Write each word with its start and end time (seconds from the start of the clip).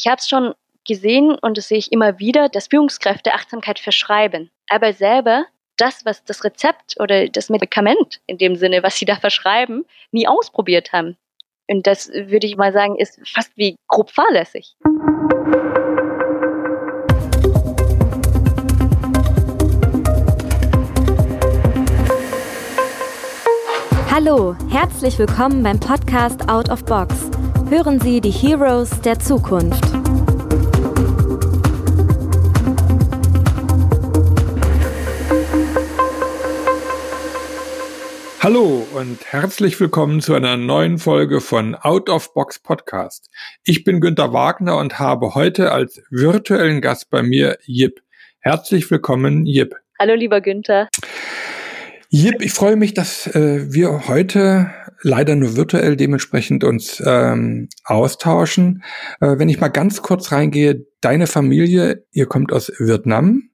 Ich 0.00 0.06
habe 0.06 0.18
es 0.20 0.28
schon 0.28 0.54
gesehen 0.86 1.36
und 1.42 1.58
das 1.58 1.66
sehe 1.66 1.78
ich 1.78 1.90
immer 1.90 2.20
wieder, 2.20 2.48
dass 2.48 2.68
Führungskräfte 2.68 3.34
Achtsamkeit 3.34 3.80
verschreiben. 3.80 4.48
Aber 4.68 4.92
selber 4.92 5.46
das, 5.76 6.04
was 6.04 6.22
das 6.22 6.44
Rezept 6.44 6.94
oder 7.00 7.28
das 7.28 7.50
Medikament 7.50 8.20
in 8.26 8.38
dem 8.38 8.54
Sinne, 8.54 8.84
was 8.84 8.96
sie 8.96 9.06
da 9.06 9.16
verschreiben, 9.16 9.84
nie 10.12 10.28
ausprobiert 10.28 10.92
haben. 10.92 11.16
Und 11.66 11.88
das 11.88 12.08
würde 12.12 12.46
ich 12.46 12.56
mal 12.56 12.72
sagen, 12.72 12.94
ist 12.94 13.18
fast 13.28 13.50
wie 13.56 13.74
grob 13.88 14.12
fahrlässig. 14.12 14.76
Hallo, 24.12 24.56
herzlich 24.70 25.18
willkommen 25.18 25.64
beim 25.64 25.80
Podcast 25.80 26.48
Out 26.48 26.70
of 26.70 26.84
Box. 26.84 27.37
Hören 27.70 28.00
Sie 28.00 28.22
die 28.22 28.30
Heroes 28.30 29.02
der 29.02 29.18
Zukunft. 29.18 29.84
Hallo 38.40 38.86
und 38.94 39.18
herzlich 39.26 39.78
willkommen 39.78 40.22
zu 40.22 40.32
einer 40.32 40.56
neuen 40.56 40.96
Folge 40.96 41.42
von 41.42 41.74
Out 41.74 42.08
of 42.08 42.32
Box 42.32 42.58
Podcast. 42.58 43.28
Ich 43.64 43.84
bin 43.84 44.00
Günter 44.00 44.32
Wagner 44.32 44.78
und 44.78 44.98
habe 44.98 45.34
heute 45.34 45.70
als 45.70 46.00
virtuellen 46.08 46.80
Gast 46.80 47.10
bei 47.10 47.22
mir 47.22 47.58
Jip. 47.66 48.00
Herzlich 48.40 48.90
willkommen, 48.90 49.44
Jip. 49.44 49.74
Hallo, 49.98 50.14
lieber 50.14 50.40
Günther. 50.40 50.88
Jip, 52.08 52.40
ich 52.40 52.52
freue 52.52 52.76
mich, 52.76 52.94
dass 52.94 53.26
äh, 53.26 53.70
wir 53.70 54.08
heute 54.08 54.70
leider 55.02 55.36
nur 55.36 55.56
virtuell 55.56 55.96
dementsprechend 55.96 56.64
uns 56.64 57.02
ähm, 57.04 57.68
austauschen. 57.84 58.82
Äh, 59.20 59.38
wenn 59.38 59.48
ich 59.48 59.60
mal 59.60 59.68
ganz 59.68 60.02
kurz 60.02 60.32
reingehe, 60.32 60.86
deine 61.00 61.26
Familie, 61.26 62.04
ihr 62.12 62.26
kommt 62.26 62.52
aus 62.52 62.72
Vietnam. 62.78 63.50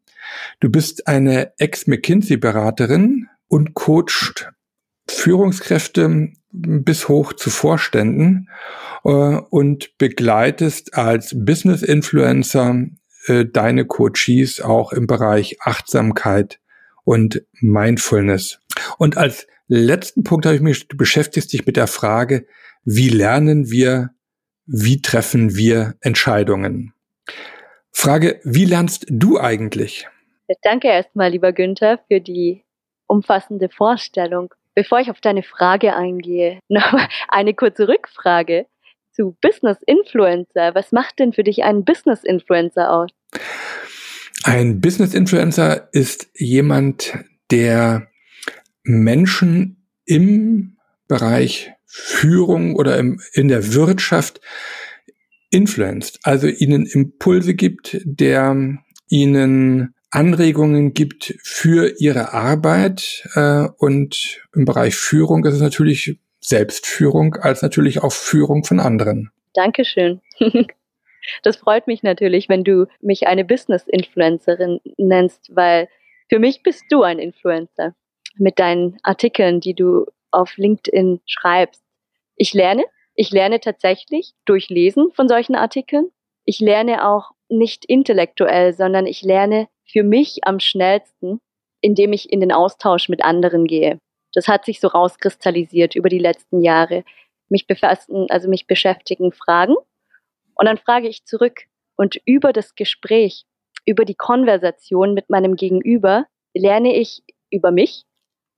Du 0.60 0.70
bist 0.70 1.06
eine 1.06 1.52
Ex-McKinsey-Beraterin 1.58 3.28
und 3.48 3.74
coacht 3.74 4.50
Führungskräfte 5.08 6.32
bis 6.50 7.08
hoch 7.08 7.32
zu 7.32 7.50
Vorständen 7.50 8.48
äh, 9.04 9.08
und 9.08 9.98
begleitest 9.98 10.94
als 10.94 11.34
Business-Influencer 11.36 12.86
äh, 13.26 13.44
deine 13.44 13.84
Coaches 13.84 14.60
auch 14.60 14.92
im 14.92 15.06
Bereich 15.06 15.58
Achtsamkeit 15.60 16.60
und 17.04 17.42
Mindfulness. 17.60 18.60
Und 18.98 19.16
als 19.16 19.46
letzten 19.68 20.24
Punkt 20.24 20.46
habe 20.46 20.56
ich 20.56 20.62
mich, 20.62 20.88
du 20.88 20.96
beschäftigst 20.96 21.52
dich 21.52 21.66
mit 21.66 21.76
der 21.76 21.86
Frage, 21.86 22.46
wie 22.84 23.08
lernen 23.08 23.70
wir, 23.70 24.10
wie 24.66 25.00
treffen 25.02 25.56
wir 25.56 25.94
Entscheidungen? 26.00 26.92
Frage, 27.92 28.40
wie 28.44 28.64
lernst 28.64 29.06
du 29.08 29.38
eigentlich? 29.38 30.08
Danke 30.62 30.88
erstmal, 30.88 31.30
lieber 31.30 31.52
Günther, 31.52 32.00
für 32.08 32.20
die 32.20 32.64
umfassende 33.06 33.68
Vorstellung. 33.68 34.52
Bevor 34.74 35.00
ich 35.00 35.10
auf 35.10 35.20
deine 35.20 35.42
Frage 35.42 35.94
eingehe, 35.96 36.58
noch 36.68 36.94
eine 37.28 37.54
kurze 37.54 37.88
Rückfrage 37.88 38.66
zu 39.12 39.36
Business 39.40 39.78
Influencer. 39.86 40.74
Was 40.74 40.92
macht 40.92 41.18
denn 41.20 41.32
für 41.32 41.44
dich 41.44 41.62
einen 41.62 41.84
Business 41.84 42.24
Influencer 42.24 42.92
aus? 42.92 43.10
Ein 44.42 44.80
Business 44.80 45.14
Influencer 45.14 45.88
ist 45.92 46.28
jemand, 46.34 47.14
der 47.50 48.08
Menschen 48.84 49.88
im 50.04 50.76
Bereich 51.08 51.72
Führung 51.86 52.76
oder 52.76 52.98
im, 52.98 53.20
in 53.32 53.48
der 53.48 53.74
Wirtschaft 53.74 54.40
influenced, 55.50 56.20
also 56.22 56.48
ihnen 56.48 56.86
Impulse 56.86 57.54
gibt, 57.54 57.98
der 58.04 58.78
ihnen 59.08 59.94
Anregungen 60.10 60.94
gibt 60.94 61.34
für 61.42 61.94
ihre 61.98 62.32
Arbeit 62.32 63.28
äh, 63.34 63.66
und 63.78 64.40
im 64.54 64.64
Bereich 64.64 64.94
Führung 64.94 65.44
ist 65.44 65.54
es 65.54 65.60
natürlich 65.60 66.18
Selbstführung 66.40 67.34
als 67.36 67.62
natürlich 67.62 68.02
auch 68.02 68.12
Führung 68.12 68.64
von 68.64 68.80
anderen. 68.80 69.30
Dankeschön. 69.54 70.20
Das 71.42 71.56
freut 71.56 71.86
mich 71.86 72.02
natürlich, 72.02 72.50
wenn 72.50 72.64
du 72.64 72.86
mich 73.00 73.26
eine 73.26 73.46
Business-Influencerin 73.46 74.80
nennst, 74.98 75.56
weil 75.56 75.88
für 76.28 76.38
mich 76.38 76.62
bist 76.62 76.84
du 76.90 77.02
ein 77.02 77.18
Influencer 77.18 77.94
mit 78.36 78.58
deinen 78.58 78.98
Artikeln, 79.02 79.60
die 79.60 79.74
du 79.74 80.06
auf 80.30 80.56
LinkedIn 80.56 81.20
schreibst. 81.26 81.82
Ich 82.36 82.52
lerne, 82.54 82.84
ich 83.14 83.30
lerne 83.30 83.60
tatsächlich 83.60 84.32
durch 84.44 84.68
Lesen 84.68 85.12
von 85.12 85.28
solchen 85.28 85.54
Artikeln. 85.54 86.10
Ich 86.44 86.60
lerne 86.60 87.08
auch 87.08 87.30
nicht 87.48 87.84
intellektuell, 87.84 88.72
sondern 88.72 89.06
ich 89.06 89.22
lerne 89.22 89.68
für 89.86 90.02
mich 90.02 90.40
am 90.44 90.58
schnellsten, 90.60 91.40
indem 91.80 92.12
ich 92.12 92.32
in 92.32 92.40
den 92.40 92.52
Austausch 92.52 93.08
mit 93.08 93.24
anderen 93.24 93.66
gehe. 93.66 93.98
Das 94.32 94.48
hat 94.48 94.64
sich 94.64 94.80
so 94.80 94.88
rauskristallisiert 94.88 95.94
über 95.94 96.08
die 96.08 96.18
letzten 96.18 96.60
Jahre. 96.60 97.04
Mich 97.48 97.66
befassen, 97.66 98.26
also 98.30 98.48
mich 98.48 98.66
beschäftigen 98.66 99.32
Fragen 99.32 99.76
und 100.54 100.66
dann 100.66 100.78
frage 100.78 101.08
ich 101.08 101.24
zurück 101.24 101.62
und 101.96 102.20
über 102.24 102.52
das 102.52 102.74
Gespräch, 102.74 103.44
über 103.84 104.04
die 104.04 104.14
Konversation 104.14 105.14
mit 105.14 105.30
meinem 105.30 105.56
Gegenüber 105.56 106.26
lerne 106.54 106.96
ich 106.96 107.22
über 107.50 107.70
mich, 107.70 108.04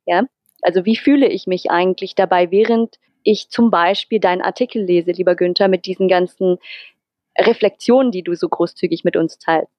ja, 0.06 0.24
also 0.62 0.84
wie 0.84 0.96
fühle 0.96 1.28
ich 1.28 1.46
mich 1.46 1.70
eigentlich 1.70 2.14
dabei, 2.14 2.50
während 2.50 2.98
ich 3.22 3.50
zum 3.50 3.70
Beispiel 3.70 4.20
deinen 4.20 4.42
Artikel 4.42 4.82
lese, 4.82 5.10
lieber 5.10 5.34
Günther, 5.34 5.68
mit 5.68 5.86
diesen 5.86 6.08
ganzen 6.08 6.58
Reflexionen, 7.38 8.12
die 8.12 8.22
du 8.22 8.34
so 8.34 8.48
großzügig 8.48 9.04
mit 9.04 9.16
uns 9.16 9.38
teilst. 9.38 9.72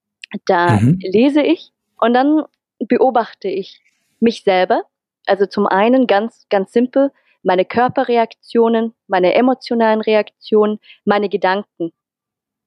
Da 0.46 0.80
mhm. 0.80 1.00
lese 1.02 1.42
ich 1.42 1.72
und 2.00 2.14
dann 2.14 2.44
beobachte 2.80 3.48
ich 3.48 3.82
mich 4.20 4.44
selber. 4.44 4.84
Also 5.26 5.46
zum 5.46 5.66
einen 5.66 6.08
ganz, 6.08 6.46
ganz 6.50 6.72
simpel 6.72 7.12
meine 7.44 7.66
Körperreaktionen, 7.66 8.94
meine 9.08 9.34
emotionalen 9.34 10.02
Reaktionen, 10.02 10.80
meine 11.06 11.30
Gedanken. 11.30 11.94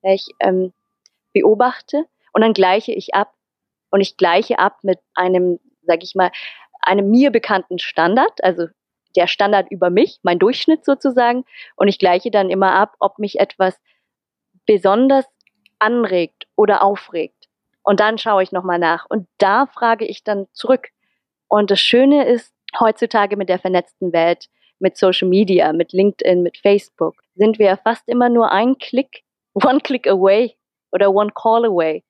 Ich 0.03 0.27
ähm, 0.41 0.73
beobachte 1.33 2.07
und 2.33 2.41
dann 2.41 2.55
gleiche 2.55 2.93
ich 2.93 3.15
ab. 3.15 3.35
Und 3.91 4.01
ich 4.01 4.17
gleiche 4.17 4.59
ab 4.59 4.79
mit 4.83 5.01
einem, 5.15 5.59
sag 5.83 6.03
ich 6.03 6.15
mal, 6.15 6.31
einem 6.83 7.11
mir 7.11 7.31
bekannten 7.31 7.79
Standard, 7.79 8.43
also 8.43 8.67
der 9.17 9.27
Standard 9.27 9.71
über 9.71 9.91
mich, 9.91 10.19
mein 10.23 10.39
Durchschnitt 10.39 10.85
sozusagen. 10.85 11.45
Und 11.77 11.89
ich 11.89 11.99
gleiche 11.99 12.31
dann 12.31 12.51
immer 12.51 12.73
ab, 12.73 12.95
ob 13.01 13.19
mich 13.19 13.41
etwas 13.41 13.77
besonders 14.67 15.27
anregt 15.79 16.47
oder 16.57 16.83
aufregt. 16.83 17.49
Und 17.83 18.01
dann 18.01 18.19
schaue 18.19 18.43
ich 18.43 18.53
nochmal 18.53 18.79
nach. 18.79 19.07
Und 19.09 19.27
da 19.39 19.67
frage 19.67 20.07
ich 20.07 20.23
dann 20.23 20.47
zurück. 20.53 20.89
Und 21.49 21.71
das 21.71 21.81
Schöne 21.81 22.27
ist, 22.27 22.53
heutzutage 22.79 23.37
mit 23.37 23.49
der 23.49 23.59
vernetzten 23.59 24.13
Welt, 24.13 24.47
mit 24.79 24.97
Social 24.97 25.29
Media, 25.29 25.73
mit 25.73 25.93
LinkedIn, 25.93 26.43
mit 26.43 26.59
Facebook, 26.59 27.17
sind 27.35 27.59
wir 27.59 27.77
fast 27.79 28.09
immer 28.09 28.29
nur 28.29 28.53
ein 28.53 28.79
Klick 28.79 29.25
one 29.55 29.81
click 29.81 30.07
away 30.07 30.57
oder 30.93 31.13
one 31.13 31.31
call 31.35 31.65
away 31.65 32.05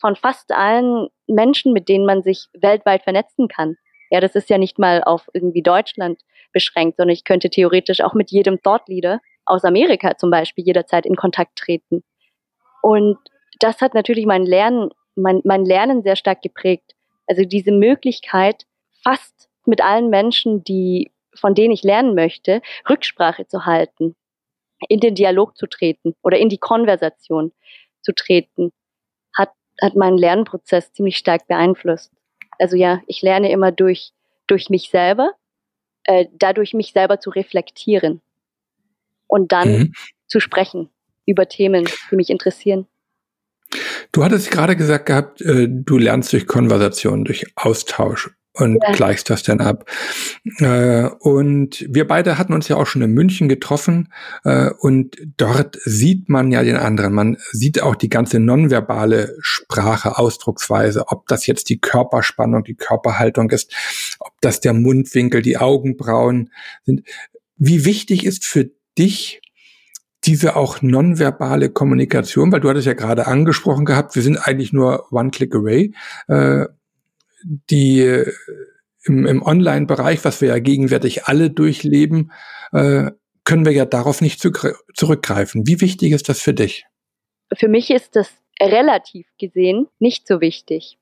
von 0.00 0.16
fast 0.16 0.52
allen 0.52 1.08
Menschen, 1.26 1.72
mit 1.72 1.88
denen 1.88 2.06
man 2.06 2.22
sich 2.22 2.46
weltweit 2.54 3.02
vernetzen 3.02 3.48
kann. 3.48 3.76
Ja, 4.10 4.20
das 4.20 4.34
ist 4.34 4.50
ja 4.50 4.58
nicht 4.58 4.78
mal 4.78 5.02
auf 5.02 5.28
irgendwie 5.32 5.62
Deutschland 5.62 6.20
beschränkt, 6.52 6.96
sondern 6.96 7.14
ich 7.14 7.24
könnte 7.24 7.48
theoretisch 7.48 8.00
auch 8.00 8.14
mit 8.14 8.30
jedem 8.30 8.60
Thought 8.62 8.88
Leader 8.88 9.20
aus 9.44 9.64
Amerika 9.64 10.16
zum 10.16 10.30
Beispiel 10.30 10.64
jederzeit 10.64 11.06
in 11.06 11.16
Kontakt 11.16 11.56
treten. 11.56 12.02
Und 12.82 13.18
das 13.60 13.80
hat 13.80 13.94
natürlich 13.94 14.26
mein 14.26 14.44
Lernen, 14.44 14.90
mein, 15.14 15.40
mein 15.44 15.64
Lernen 15.64 16.02
sehr 16.02 16.16
stark 16.16 16.42
geprägt. 16.42 16.94
Also 17.26 17.44
diese 17.44 17.72
Möglichkeit, 17.72 18.64
fast 19.02 19.48
mit 19.66 19.82
allen 19.82 20.10
Menschen, 20.10 20.64
die, 20.64 21.12
von 21.34 21.54
denen 21.54 21.72
ich 21.72 21.82
lernen 21.82 22.14
möchte, 22.14 22.62
Rücksprache 22.88 23.46
zu 23.46 23.66
halten 23.66 24.16
in 24.88 25.00
den 25.00 25.14
Dialog 25.14 25.56
zu 25.56 25.66
treten 25.66 26.14
oder 26.22 26.38
in 26.38 26.48
die 26.48 26.58
Konversation 26.58 27.52
zu 28.02 28.12
treten, 28.12 28.72
hat, 29.36 29.50
hat 29.80 29.94
meinen 29.94 30.18
Lernprozess 30.18 30.92
ziemlich 30.92 31.18
stark 31.18 31.46
beeinflusst. 31.46 32.12
Also 32.60 32.76
ja, 32.76 33.00
ich 33.06 33.22
lerne 33.22 33.50
immer 33.50 33.72
durch, 33.72 34.12
durch 34.46 34.68
mich 34.68 34.90
selber, 34.90 35.32
äh, 36.04 36.26
dadurch 36.32 36.74
mich 36.74 36.92
selber 36.92 37.18
zu 37.18 37.30
reflektieren 37.30 38.20
und 39.26 39.52
dann 39.52 39.72
mhm. 39.72 39.92
zu 40.26 40.40
sprechen 40.40 40.90
über 41.26 41.48
Themen, 41.48 41.88
die 42.10 42.16
mich 42.16 42.30
interessieren. 42.30 42.86
Du 44.12 44.24
hattest 44.24 44.50
gerade 44.50 44.76
gesagt 44.76 45.06
gehabt, 45.06 45.40
äh, 45.40 45.68
du 45.68 45.96
lernst 45.96 46.32
durch 46.32 46.46
Konversation, 46.46 47.24
durch 47.24 47.46
Austausch 47.56 48.30
und 48.52 48.78
ja. 48.82 48.92
gleichst 48.92 49.30
das 49.30 49.42
dann 49.42 49.60
ab. 49.60 49.88
Äh, 50.58 51.08
und 51.20 51.86
wir 51.88 52.06
beide 52.06 52.38
hatten 52.38 52.52
uns 52.52 52.68
ja 52.68 52.76
auch 52.76 52.86
schon 52.86 53.02
in 53.02 53.12
München 53.12 53.48
getroffen 53.48 54.12
äh, 54.44 54.70
und 54.78 55.16
dort 55.36 55.78
sieht 55.84 56.28
man 56.28 56.50
ja 56.50 56.62
den 56.62 56.76
anderen. 56.76 57.14
Man 57.14 57.36
sieht 57.52 57.82
auch 57.82 57.94
die 57.94 58.08
ganze 58.08 58.40
nonverbale 58.40 59.36
Sprache, 59.40 60.18
Ausdrucksweise, 60.18 61.08
ob 61.08 61.26
das 61.28 61.46
jetzt 61.46 61.68
die 61.68 61.80
Körperspannung, 61.80 62.64
die 62.64 62.74
Körperhaltung 62.74 63.50
ist, 63.50 63.72
ob 64.18 64.32
das 64.40 64.60
der 64.60 64.72
Mundwinkel, 64.72 65.42
die 65.42 65.56
Augenbrauen 65.56 66.50
sind. 66.84 67.02
Wie 67.56 67.84
wichtig 67.84 68.24
ist 68.24 68.44
für 68.44 68.70
dich 68.98 69.40
diese 70.24 70.56
auch 70.56 70.82
nonverbale 70.82 71.70
Kommunikation, 71.70 72.52
weil 72.52 72.60
du 72.60 72.68
hattest 72.68 72.86
ja 72.86 72.92
gerade 72.92 73.26
angesprochen 73.26 73.84
gehabt, 73.86 74.14
wir 74.14 74.22
sind 74.22 74.36
eigentlich 74.36 74.72
nur 74.72 75.10
one 75.12 75.30
click 75.30 75.54
away, 75.54 75.92
äh, 76.28 76.66
die 77.44 78.00
äh, 78.00 78.32
im, 79.04 79.26
im 79.26 79.42
Online-Bereich, 79.42 80.24
was 80.24 80.40
wir 80.40 80.48
ja 80.48 80.58
gegenwärtig 80.58 81.24
alle 81.24 81.50
durchleben, 81.50 82.32
äh, 82.72 83.10
können 83.44 83.64
wir 83.64 83.72
ja 83.72 83.84
darauf 83.84 84.20
nicht 84.20 84.40
zu, 84.40 84.52
zurückgreifen. 84.94 85.66
Wie 85.66 85.80
wichtig 85.80 86.12
ist 86.12 86.28
das 86.28 86.40
für 86.40 86.54
dich? 86.54 86.84
Für 87.52 87.68
mich 87.68 87.90
ist 87.90 88.14
das 88.14 88.30
relativ 88.60 89.26
gesehen 89.38 89.88
nicht 89.98 90.26
so 90.26 90.40
wichtig. 90.40 90.98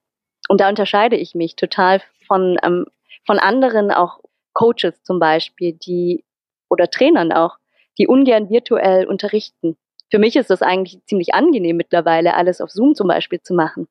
Und 0.48 0.60
da 0.60 0.68
unterscheide 0.68 1.16
ich 1.16 1.34
mich 1.34 1.56
total 1.56 2.00
von, 2.26 2.56
ähm, 2.62 2.86
von 3.26 3.38
anderen, 3.38 3.90
auch 3.90 4.20
Coaches 4.54 5.02
zum 5.02 5.18
Beispiel, 5.18 5.74
die 5.74 6.24
oder 6.70 6.88
Trainern 6.90 7.32
auch, 7.32 7.58
die 7.98 8.06
ungern 8.06 8.48
virtuell 8.48 9.06
unterrichten. 9.06 9.76
Für 10.10 10.18
mich 10.18 10.36
ist 10.36 10.50
das 10.50 10.62
eigentlich 10.62 11.04
ziemlich 11.04 11.34
angenehm 11.34 11.76
mittlerweile, 11.76 12.34
alles 12.34 12.60
auf 12.60 12.70
Zoom 12.70 12.94
zum 12.94 13.08
Beispiel 13.08 13.40
zu 13.42 13.54
machen. 13.54 13.88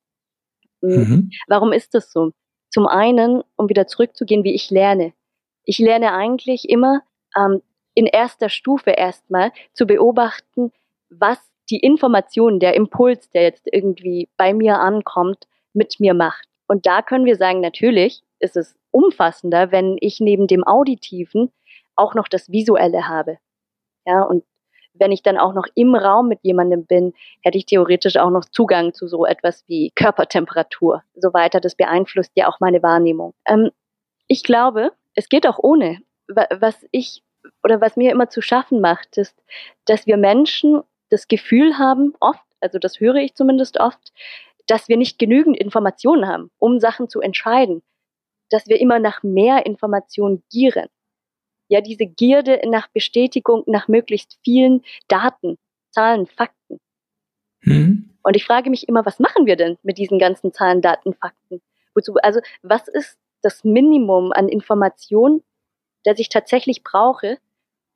Hm. 0.82 0.90
Mhm. 1.00 1.30
Warum 1.48 1.72
ist 1.72 1.94
das 1.94 2.12
so? 2.12 2.32
Zum 2.70 2.88
einen, 2.88 3.44
um 3.56 3.70
wieder 3.70 3.88
zurückzugehen, 3.88 4.44
wie 4.44 4.54
ich 4.54 4.70
lerne. 4.70 5.14
Ich 5.64 5.80
lerne 5.80 6.14
eigentlich 6.14 6.70
immer 6.70 7.02
ähm, 7.36 7.62
in 7.94 8.06
erster 8.06 8.50
Stufe 8.50 8.92
erstmal 8.92 9.52
zu 9.74 9.88
beobachten, 9.88 10.72
was 11.10 11.40
die 11.70 11.80
Information, 11.80 12.60
der 12.60 12.76
Impuls, 12.76 13.30
der 13.32 13.44
jetzt 13.44 13.68
irgendwie 13.72 14.30
bei 14.38 14.54
mir 14.54 14.80
ankommt, 14.80 15.48
mit 15.74 16.00
mir 16.00 16.14
macht. 16.14 16.48
Und 16.68 16.86
da 16.86 17.02
können 17.02 17.26
wir 17.26 17.36
sagen, 17.36 17.60
natürlich 17.62 18.22
ist 18.40 18.56
es 18.56 18.76
umfassender, 18.92 19.72
wenn 19.72 19.98
ich 20.00 20.20
neben 20.20 20.48
dem 20.48 20.64
Auditiven 20.66 21.52
auch 21.96 22.14
noch 22.14 22.28
das 22.28 22.52
Visuelle 22.52 23.08
habe. 23.08 23.40
Ja, 24.06 24.24
und 24.24 24.44
wenn 25.00 25.12
ich 25.12 25.24
dann 25.24 25.38
auch 25.38 25.54
noch 25.54 25.66
im 25.76 25.96
Raum 25.96 26.28
mit 26.28 26.40
jemandem 26.44 26.86
bin, 26.86 27.14
hätte 27.42 27.58
ich 27.58 27.66
theoretisch 27.66 28.18
auch 28.18 28.30
noch 28.30 28.46
Zugang 28.46 28.94
zu 28.94 29.08
so 29.08 29.26
etwas 29.26 29.64
wie 29.68 29.92
Körpertemperatur, 29.96 31.04
so 31.16 31.34
weiter. 31.34 31.60
Das 31.60 31.76
beeinflusst 31.76 32.32
ja 32.36 32.48
auch 32.48 32.60
meine 32.60 32.84
Wahrnehmung. 32.84 33.34
Ähm, 33.48 33.72
ich 34.28 34.44
glaube, 34.44 34.92
es 35.16 35.30
geht 35.30 35.48
auch 35.48 35.60
ohne. 35.60 36.00
Was 36.28 36.86
ich 36.92 37.24
oder 37.64 37.80
was 37.80 37.96
mir 37.96 38.12
immer 38.12 38.30
zu 38.30 38.42
schaffen 38.42 38.82
macht, 38.82 39.18
ist, 39.18 39.42
dass 39.86 40.06
wir 40.06 40.18
Menschen 40.18 40.82
das 41.10 41.28
Gefühl 41.28 41.78
haben, 41.78 42.14
oft, 42.20 42.44
also 42.60 42.80
das 42.80 43.00
höre 43.00 43.16
ich 43.16 43.36
zumindest 43.36 43.80
oft, 43.80 44.12
dass 44.68 44.90
wir 44.90 44.98
nicht 44.98 45.18
genügend 45.18 45.58
Informationen 45.58 46.28
haben, 46.28 46.52
um 46.58 46.80
Sachen 46.80 47.08
zu 47.08 47.22
entscheiden, 47.22 47.82
dass 48.50 48.68
wir 48.68 48.82
immer 48.82 49.00
nach 49.00 49.24
mehr 49.24 49.66
Informationen 49.66 50.44
gieren 50.52 50.88
ja 51.68 51.82
diese 51.82 52.06
Gierde 52.06 52.62
nach 52.66 52.88
Bestätigung, 52.90 53.64
nach 53.66 53.88
möglichst 53.88 54.40
vielen 54.44 54.84
Daten, 55.08 55.58
Zahlen, 55.92 56.28
Fakten. 56.28 56.80
Mhm. 57.62 58.18
Und 58.24 58.36
ich 58.36 58.46
frage 58.46 58.70
mich 58.70 58.88
immer, 58.88 59.06
was 59.06 59.20
machen 59.20 59.46
wir 59.46 59.56
denn 59.56 59.78
mit 59.84 59.98
diesen 59.98 60.20
ganzen 60.20 60.54
Zahlen, 60.54 60.82
Daten, 60.82 61.14
Fakten? 61.14 61.62
Wozu, 61.96 62.16
also 62.16 62.40
was 62.62 62.88
ist 62.88 63.18
das 63.42 63.64
Minimum 63.64 64.32
an 64.32 64.50
Information, 64.50 65.44
das 66.04 66.20
ich 66.20 66.30
tatsächlich 66.30 66.84
brauche, 66.84 67.38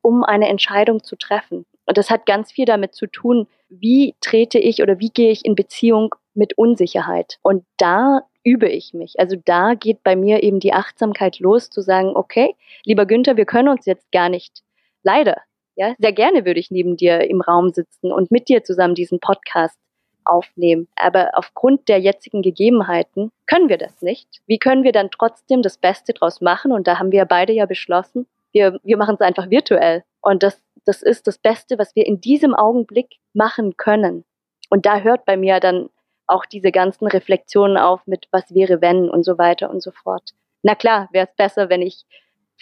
um 0.02 0.24
eine 0.24 0.48
Entscheidung 0.48 1.04
zu 1.04 1.16
treffen? 1.16 1.66
Und 1.86 1.98
das 1.98 2.10
hat 2.10 2.26
ganz 2.26 2.52
viel 2.52 2.66
damit 2.66 2.96
zu 2.96 3.08
tun, 3.08 3.48
wie 3.70 4.16
trete 4.22 4.60
ich 4.60 4.82
oder 4.82 5.00
wie 5.00 5.10
gehe 5.10 5.32
ich 5.32 5.46
in 5.46 5.56
Beziehung 5.56 6.16
mit 6.34 6.58
Unsicherheit. 6.58 7.38
Und 7.42 7.66
da 7.78 8.22
übe 8.44 8.70
ich 8.70 8.94
mich. 8.94 9.20
Also 9.20 9.38
da 9.44 9.74
geht 9.74 10.04
bei 10.04 10.16
mir 10.16 10.44
eben 10.44 10.60
die 10.60 10.74
Achtsamkeit 10.74 11.40
los, 11.40 11.70
zu 11.70 11.82
sagen, 11.82 12.16
okay, 12.16 12.56
lieber 12.86 13.06
Günther, 13.06 13.38
wir 13.38 13.46
können 13.46 13.70
uns 13.70 13.86
jetzt 13.86 14.12
gar 14.12 14.30
nicht, 14.30 14.64
leider, 15.04 15.38
ja, 15.76 15.96
sehr 16.00 16.14
gerne 16.14 16.46
würde 16.46 16.60
ich 16.60 16.72
neben 16.72 16.98
dir 16.98 17.30
im 17.30 17.42
Raum 17.42 17.70
sitzen 17.70 18.12
und 18.12 18.32
mit 18.32 18.50
dir 18.50 18.64
zusammen 18.64 18.96
diesen 18.96 19.20
Podcast 19.20 19.78
aufnehmen. 20.26 20.88
Aber 20.96 21.32
aufgrund 21.34 21.88
der 21.88 22.00
jetzigen 22.00 22.42
Gegebenheiten 22.42 23.32
können 23.48 23.70
wir 23.70 23.78
das 23.78 24.02
nicht. 24.02 24.28
Wie 24.48 24.60
können 24.60 24.84
wir 24.84 24.92
dann 24.92 25.10
trotzdem 25.12 25.62
das 25.62 25.78
Beste 25.78 26.14
draus 26.14 26.42
machen? 26.42 26.72
Und 26.72 26.88
da 26.88 27.00
haben 27.00 27.12
wir 27.12 27.26
beide 27.26 27.54
ja 27.54 27.66
beschlossen, 27.66 28.28
wir, 28.52 28.80
wir 28.84 28.98
machen 28.98 29.16
es 29.16 29.22
einfach 29.22 29.50
virtuell. 29.50 30.04
Und 30.22 30.44
das, 30.44 30.62
das 30.86 31.02
ist 31.02 31.28
das 31.28 31.38
Beste, 31.38 31.80
was 31.80 31.96
wir 31.96 32.06
in 32.06 32.22
diesem 32.22 32.54
Augenblick 32.54 33.18
machen 33.34 33.78
können. 33.78 34.26
Und 34.70 34.86
da 34.86 35.00
hört 35.00 35.26
bei 35.26 35.38
mir 35.38 35.60
dann 35.60 35.90
auch 36.32 36.46
diese 36.46 36.72
ganzen 36.72 37.08
Reflexionen 37.08 37.78
auf 37.78 38.06
mit 38.08 38.28
was 38.32 38.54
wäre 38.54 38.82
wenn 38.82 39.10
und 39.10 39.24
so 39.24 39.38
weiter 39.38 39.70
und 39.70 39.82
so 39.82 39.92
fort. 39.92 40.32
Na 40.64 40.76
klar, 40.76 41.10
wäre 41.12 41.28
es 41.28 41.36
besser, 41.36 41.70
wenn 41.70 41.82
ich 41.82 42.06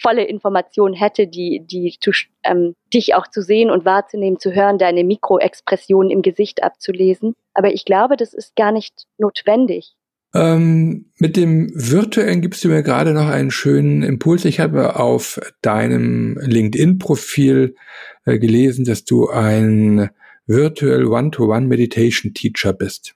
volle 0.00 0.24
Informationen 0.24 0.94
hätte, 0.94 1.26
die, 1.26 1.62
die 1.64 1.96
zu, 2.00 2.10
ähm, 2.42 2.74
dich 2.92 3.14
auch 3.14 3.26
zu 3.26 3.42
sehen 3.42 3.70
und 3.70 3.84
wahrzunehmen, 3.84 4.38
zu 4.38 4.54
hören, 4.54 4.78
deine 4.78 5.04
Mikroexpressionen 5.04 6.10
im 6.10 6.22
Gesicht 6.22 6.62
abzulesen. 6.62 7.34
Aber 7.54 7.72
ich 7.72 7.84
glaube, 7.84 8.16
das 8.16 8.32
ist 8.32 8.56
gar 8.56 8.72
nicht 8.72 9.04
notwendig. 9.18 9.94
Ähm, 10.32 11.06
mit 11.18 11.36
dem 11.36 11.72
Virtuellen 11.74 12.40
gibst 12.40 12.64
du 12.64 12.68
mir 12.68 12.82
gerade 12.82 13.12
noch 13.12 13.28
einen 13.28 13.50
schönen 13.50 14.02
Impuls. 14.02 14.44
Ich 14.44 14.60
habe 14.60 14.98
auf 14.98 15.40
deinem 15.60 16.38
LinkedIn-Profil 16.40 17.74
äh, 18.24 18.38
gelesen, 18.38 18.84
dass 18.84 19.04
du 19.04 19.28
ein 19.28 20.10
Virtual 20.46 21.06
One-to-One 21.06 21.66
Meditation 21.66 22.32
Teacher 22.32 22.72
bist. 22.72 23.14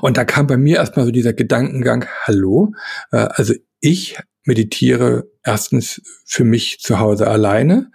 Und 0.00 0.16
da 0.16 0.24
kam 0.24 0.46
bei 0.46 0.56
mir 0.56 0.76
erstmal 0.76 1.06
so 1.06 1.12
dieser 1.12 1.32
Gedankengang, 1.32 2.06
hallo, 2.24 2.72
äh, 3.10 3.16
also 3.16 3.54
ich 3.80 4.18
meditiere 4.44 5.30
erstens 5.44 6.02
für 6.24 6.44
mich 6.44 6.80
zu 6.80 6.98
Hause 6.98 7.28
alleine. 7.28 7.90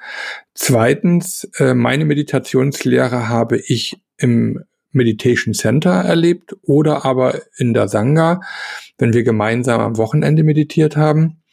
Zweitens, 0.53 1.49
äh, 1.57 1.73
meine 1.73 2.05
Meditationslehre 2.05 3.29
habe 3.29 3.57
ich 3.57 4.01
im 4.17 4.63
Meditation 4.91 5.53
Center 5.53 5.91
erlebt 5.91 6.55
oder 6.63 7.05
aber 7.05 7.41
in 7.57 7.73
der 7.73 7.87
Sangha, 7.87 8.41
wenn 8.97 9.13
wir 9.13 9.23
gemeinsam 9.23 9.79
am 9.79 9.97
Wochenende 9.97 10.43
meditiert 10.43 10.97
haben. 10.97 11.43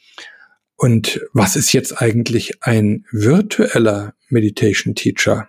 Und 0.77 1.21
was 1.33 1.57
ist 1.57 1.73
jetzt 1.73 2.01
eigentlich 2.01 2.63
ein 2.63 3.05
virtueller 3.13 4.15
Meditation 4.29 4.95
Teacher? 4.95 5.49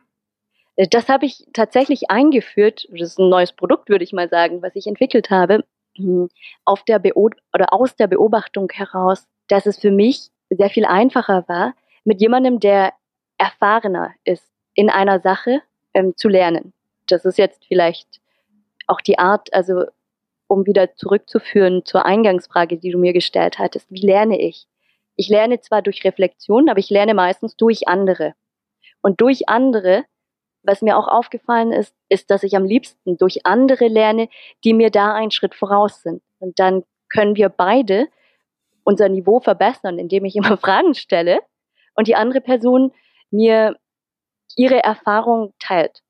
Äh, 0.75 0.87
das 0.87 1.09
habe 1.09 1.25
ich 1.25 1.45
tatsächlich 1.53 2.09
eingeführt. 2.09 2.87
Das 2.91 3.09
ist 3.09 3.19
ein 3.19 3.29
neues 3.29 3.53
Produkt, 3.53 3.89
würde 3.89 4.03
ich 4.03 4.13
mal 4.13 4.29
sagen, 4.29 4.61
was 4.61 4.75
ich 4.75 4.87
entwickelt 4.87 5.29
habe, 5.29 5.63
hm, 5.95 6.29
auf 6.65 6.83
der 6.83 6.99
Beo 6.99 7.29
oder 7.53 7.73
aus 7.73 7.95
der 7.95 8.07
Beobachtung 8.07 8.69
heraus, 8.71 9.27
dass 9.47 9.65
es 9.65 9.79
für 9.79 9.91
mich 9.91 10.29
sehr 10.49 10.69
viel 10.69 10.85
einfacher 10.85 11.45
war, 11.47 11.73
mit 12.03 12.21
jemandem, 12.21 12.59
der 12.59 12.93
erfahrener 13.37 14.13
ist 14.23 14.49
in 14.73 14.89
einer 14.89 15.19
Sache, 15.19 15.61
ähm, 15.93 16.15
zu 16.15 16.29
lernen. 16.29 16.73
Das 17.07 17.25
ist 17.25 17.37
jetzt 17.37 17.65
vielleicht 17.65 18.21
auch 18.87 19.01
die 19.01 19.17
Art, 19.17 19.53
also 19.53 19.85
um 20.47 20.65
wieder 20.65 20.95
zurückzuführen 20.95 21.83
zur 21.85 22.05
Eingangsfrage, 22.05 22.77
die 22.77 22.91
du 22.91 22.99
mir 22.99 23.13
gestellt 23.13 23.57
hattest. 23.57 23.89
Wie 23.89 24.05
lerne 24.05 24.39
ich? 24.39 24.67
Ich 25.15 25.29
lerne 25.29 25.59
zwar 25.61 25.81
durch 25.81 26.03
Reflexion, 26.03 26.69
aber 26.69 26.79
ich 26.79 26.89
lerne 26.89 27.13
meistens 27.13 27.55
durch 27.55 27.87
andere. 27.87 28.33
Und 29.01 29.21
durch 29.21 29.49
andere 29.49 30.03
was 30.65 30.81
mir 30.81 30.97
auch 30.97 31.07
aufgefallen 31.07 31.71
ist, 31.71 31.95
ist, 32.09 32.31
dass 32.31 32.43
ich 32.43 32.55
am 32.55 32.65
liebsten 32.65 33.17
durch 33.17 33.45
andere 33.45 33.87
lerne, 33.87 34.29
die 34.63 34.73
mir 34.73 34.89
da 34.89 35.13
einen 35.13 35.31
Schritt 35.31 35.55
voraus 35.55 36.01
sind. 36.01 36.21
Und 36.39 36.59
dann 36.59 36.83
können 37.09 37.35
wir 37.35 37.49
beide 37.49 38.07
unser 38.83 39.09
Niveau 39.09 39.39
verbessern, 39.39 39.99
indem 39.99 40.25
ich 40.25 40.35
immer 40.35 40.57
Fragen 40.57 40.93
stelle 40.93 41.39
und 41.95 42.07
die 42.07 42.15
andere 42.15 42.41
Person 42.41 42.91
mir 43.31 43.77
ihre 44.55 44.83
Erfahrung 44.83 45.53
teilt. 45.59 46.01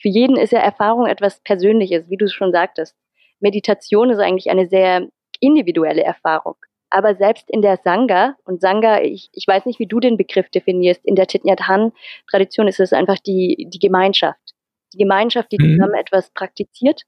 Für 0.00 0.08
jeden 0.08 0.36
ist 0.36 0.52
ja 0.52 0.60
Erfahrung 0.60 1.06
etwas 1.06 1.40
Persönliches, 1.40 2.08
wie 2.08 2.16
du 2.16 2.24
es 2.24 2.32
schon 2.32 2.52
sagtest. 2.52 2.96
Meditation 3.40 4.10
ist 4.10 4.18
eigentlich 4.18 4.50
eine 4.50 4.68
sehr 4.68 5.08
individuelle 5.40 6.02
Erfahrung. 6.02 6.56
Aber 6.96 7.14
selbst 7.14 7.50
in 7.50 7.60
der 7.60 7.78
Sangha, 7.84 8.36
und 8.46 8.62
Sangha, 8.62 9.02
ich, 9.02 9.28
ich 9.32 9.46
weiß 9.46 9.66
nicht, 9.66 9.78
wie 9.78 9.86
du 9.86 10.00
den 10.00 10.16
Begriff 10.16 10.48
definierst, 10.48 11.04
in 11.04 11.14
der 11.14 11.26
Thich-Nhat-Hanh-Tradition 11.26 12.68
ist 12.68 12.80
es 12.80 12.94
einfach 12.94 13.18
die, 13.18 13.68
die 13.68 13.78
Gemeinschaft. 13.78 14.54
Die 14.94 14.96
Gemeinschaft, 14.96 15.52
die 15.52 15.58
mhm. 15.60 15.74
zusammen 15.74 15.94
etwas 15.94 16.30
praktiziert, 16.30 17.02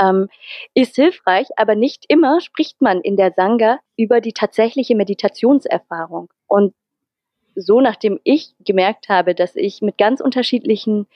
ähm, 0.00 0.28
ist 0.74 0.94
hilfreich, 0.94 1.48
aber 1.56 1.74
nicht 1.74 2.04
immer 2.06 2.40
spricht 2.40 2.80
man 2.80 3.00
in 3.00 3.16
der 3.16 3.32
Sangha 3.32 3.80
über 3.96 4.20
die 4.20 4.32
tatsächliche 4.32 4.94
Meditationserfahrung. 4.94 6.28
Und 6.46 6.72
so, 7.56 7.80
nachdem 7.80 8.20
ich 8.22 8.54
gemerkt 8.60 9.08
habe, 9.08 9.34
dass 9.34 9.56
ich 9.56 9.82
mit 9.82 9.98
ganz 9.98 10.20
unterschiedlichen 10.20 11.08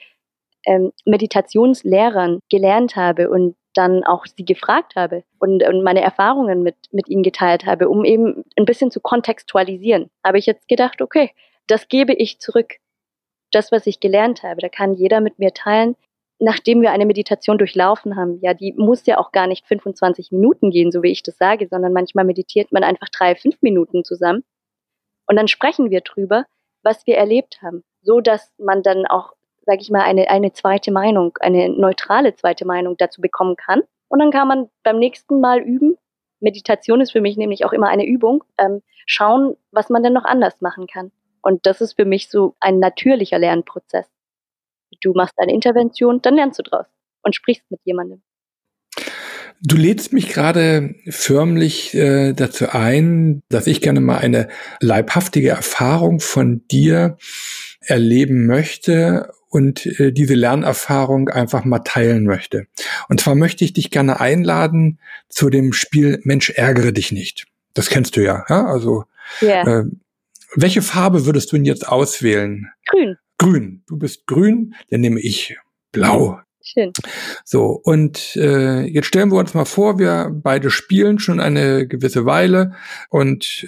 ähm, 0.65 0.91
Meditationslehrern 1.05 2.41
gelernt 2.49 2.97
habe 2.97 3.29
und 3.29 3.55
dann 3.73 4.03
auch 4.03 4.25
sie 4.25 4.45
gefragt 4.45 4.95
habe 4.95 5.23
und, 5.39 5.63
und 5.63 5.83
meine 5.83 6.01
Erfahrungen 6.01 6.63
mit, 6.63 6.75
mit 6.91 7.07
ihnen 7.07 7.23
geteilt 7.23 7.65
habe, 7.65 7.89
um 7.89 8.03
eben 8.03 8.43
ein 8.57 8.65
bisschen 8.65 8.91
zu 8.91 8.99
kontextualisieren, 8.99 10.09
habe 10.25 10.39
ich 10.39 10.45
jetzt 10.45 10.67
gedacht, 10.67 11.01
okay, 11.01 11.31
das 11.67 11.87
gebe 11.87 12.13
ich 12.13 12.39
zurück. 12.39 12.75
Das, 13.51 13.71
was 13.71 13.87
ich 13.87 13.99
gelernt 13.99 14.43
habe, 14.43 14.61
da 14.61 14.69
kann 14.69 14.93
jeder 14.93 15.21
mit 15.21 15.39
mir 15.39 15.53
teilen, 15.53 15.95
nachdem 16.39 16.81
wir 16.81 16.91
eine 16.91 17.05
Meditation 17.05 17.57
durchlaufen 17.57 18.15
haben. 18.15 18.39
Ja, 18.41 18.53
die 18.53 18.73
muss 18.73 19.05
ja 19.05 19.17
auch 19.17 19.31
gar 19.31 19.47
nicht 19.47 19.67
25 19.67 20.31
Minuten 20.31 20.71
gehen, 20.71 20.91
so 20.91 21.03
wie 21.03 21.11
ich 21.11 21.23
das 21.23 21.37
sage, 21.37 21.67
sondern 21.69 21.93
manchmal 21.93 22.25
meditiert 22.25 22.71
man 22.71 22.83
einfach 22.83 23.09
drei, 23.09 23.35
fünf 23.35 23.61
Minuten 23.61 24.03
zusammen. 24.03 24.43
Und 25.27 25.35
dann 25.35 25.47
sprechen 25.47 25.89
wir 25.91 26.01
drüber, 26.01 26.45
was 26.83 27.05
wir 27.05 27.17
erlebt 27.17 27.61
haben, 27.61 27.83
so 28.01 28.21
dass 28.21 28.51
man 28.57 28.83
dann 28.83 29.05
auch 29.05 29.33
sage 29.69 29.81
ich 29.81 29.91
mal, 29.91 30.01
eine, 30.01 30.27
eine 30.31 30.51
zweite 30.51 30.91
Meinung, 30.91 31.37
eine 31.41 31.69
neutrale 31.69 32.33
zweite 32.33 32.65
Meinung 32.65 32.97
dazu 32.97 33.21
bekommen 33.21 33.55
kann. 33.55 33.83
Und 34.07 34.17
dann 34.17 34.31
kann 34.31 34.47
man 34.47 34.67
beim 34.81 34.97
nächsten 34.97 35.39
Mal 35.41 35.59
üben. 35.59 35.95
Meditation 36.39 37.01
ist 37.01 37.11
für 37.11 37.21
mich 37.21 37.37
nämlich 37.37 37.65
auch 37.65 37.71
immer 37.71 37.87
eine 37.87 38.07
Übung. 38.07 38.43
Ähm, 38.57 38.81
schauen, 39.05 39.55
was 39.69 39.89
man 39.89 40.01
denn 40.01 40.13
noch 40.13 40.25
anders 40.25 40.59
machen 40.61 40.87
kann. 40.87 41.11
Und 41.43 41.67
das 41.67 41.81
ist 41.81 41.93
für 41.93 42.05
mich 42.05 42.29
so 42.29 42.55
ein 42.59 42.79
natürlicher 42.79 43.37
Lernprozess. 43.37 44.07
Du 45.01 45.13
machst 45.13 45.35
eine 45.37 45.53
Intervention, 45.53 46.19
dann 46.23 46.33
lernst 46.33 46.57
du 46.57 46.63
draus 46.63 46.87
und 47.21 47.35
sprichst 47.35 47.69
mit 47.69 47.81
jemandem. 47.83 48.23
Du 49.61 49.75
lädst 49.75 50.13
mich 50.13 50.29
gerade 50.29 50.95
förmlich 51.09 51.93
äh, 51.93 52.33
dazu 52.33 52.69
ein, 52.71 53.43
dass 53.49 53.67
ich 53.67 53.81
gerne 53.81 53.99
mal 53.99 54.17
eine 54.17 54.47
leibhaftige 54.81 55.49
Erfahrung 55.49 56.21
von 56.21 56.65
dir 56.69 57.17
erleben 57.81 58.47
möchte 58.47 59.29
und 59.49 59.85
äh, 59.99 60.11
diese 60.11 60.35
Lernerfahrung 60.35 61.29
einfach 61.29 61.65
mal 61.65 61.79
teilen 61.79 62.25
möchte. 62.25 62.67
Und 63.09 63.19
zwar 63.19 63.35
möchte 63.35 63.65
ich 63.65 63.73
dich 63.73 63.89
gerne 63.91 64.19
einladen 64.19 64.99
zu 65.27 65.49
dem 65.49 65.73
Spiel 65.73 66.19
Mensch 66.23 66.51
ärgere 66.51 66.91
dich 66.91 67.11
nicht. 67.11 67.47
Das 67.73 67.89
kennst 67.89 68.15
du 68.15 68.23
ja, 68.23 68.45
ja? 68.49 68.65
Also 68.65 69.05
yeah. 69.41 69.79
äh, 69.81 69.83
welche 70.55 70.81
Farbe 70.81 71.25
würdest 71.25 71.51
du 71.51 71.57
denn 71.57 71.65
jetzt 71.65 71.87
auswählen? 71.87 72.71
Grün. 72.87 73.17
Grün. 73.37 73.83
Du 73.87 73.97
bist 73.97 74.27
grün, 74.27 74.75
dann 74.89 75.01
nehme 75.01 75.19
ich 75.19 75.57
blau. 75.91 76.39
Schön. 76.61 76.91
So, 77.45 77.79
und 77.83 78.35
äh, 78.35 78.81
jetzt 78.81 79.07
stellen 79.07 79.31
wir 79.31 79.39
uns 79.39 79.53
mal 79.53 79.65
vor, 79.65 79.97
wir 79.97 80.29
beide 80.31 80.69
spielen 80.69 81.17
schon 81.17 81.39
eine 81.39 81.87
gewisse 81.87 82.25
Weile 82.25 82.75
und 83.09 83.67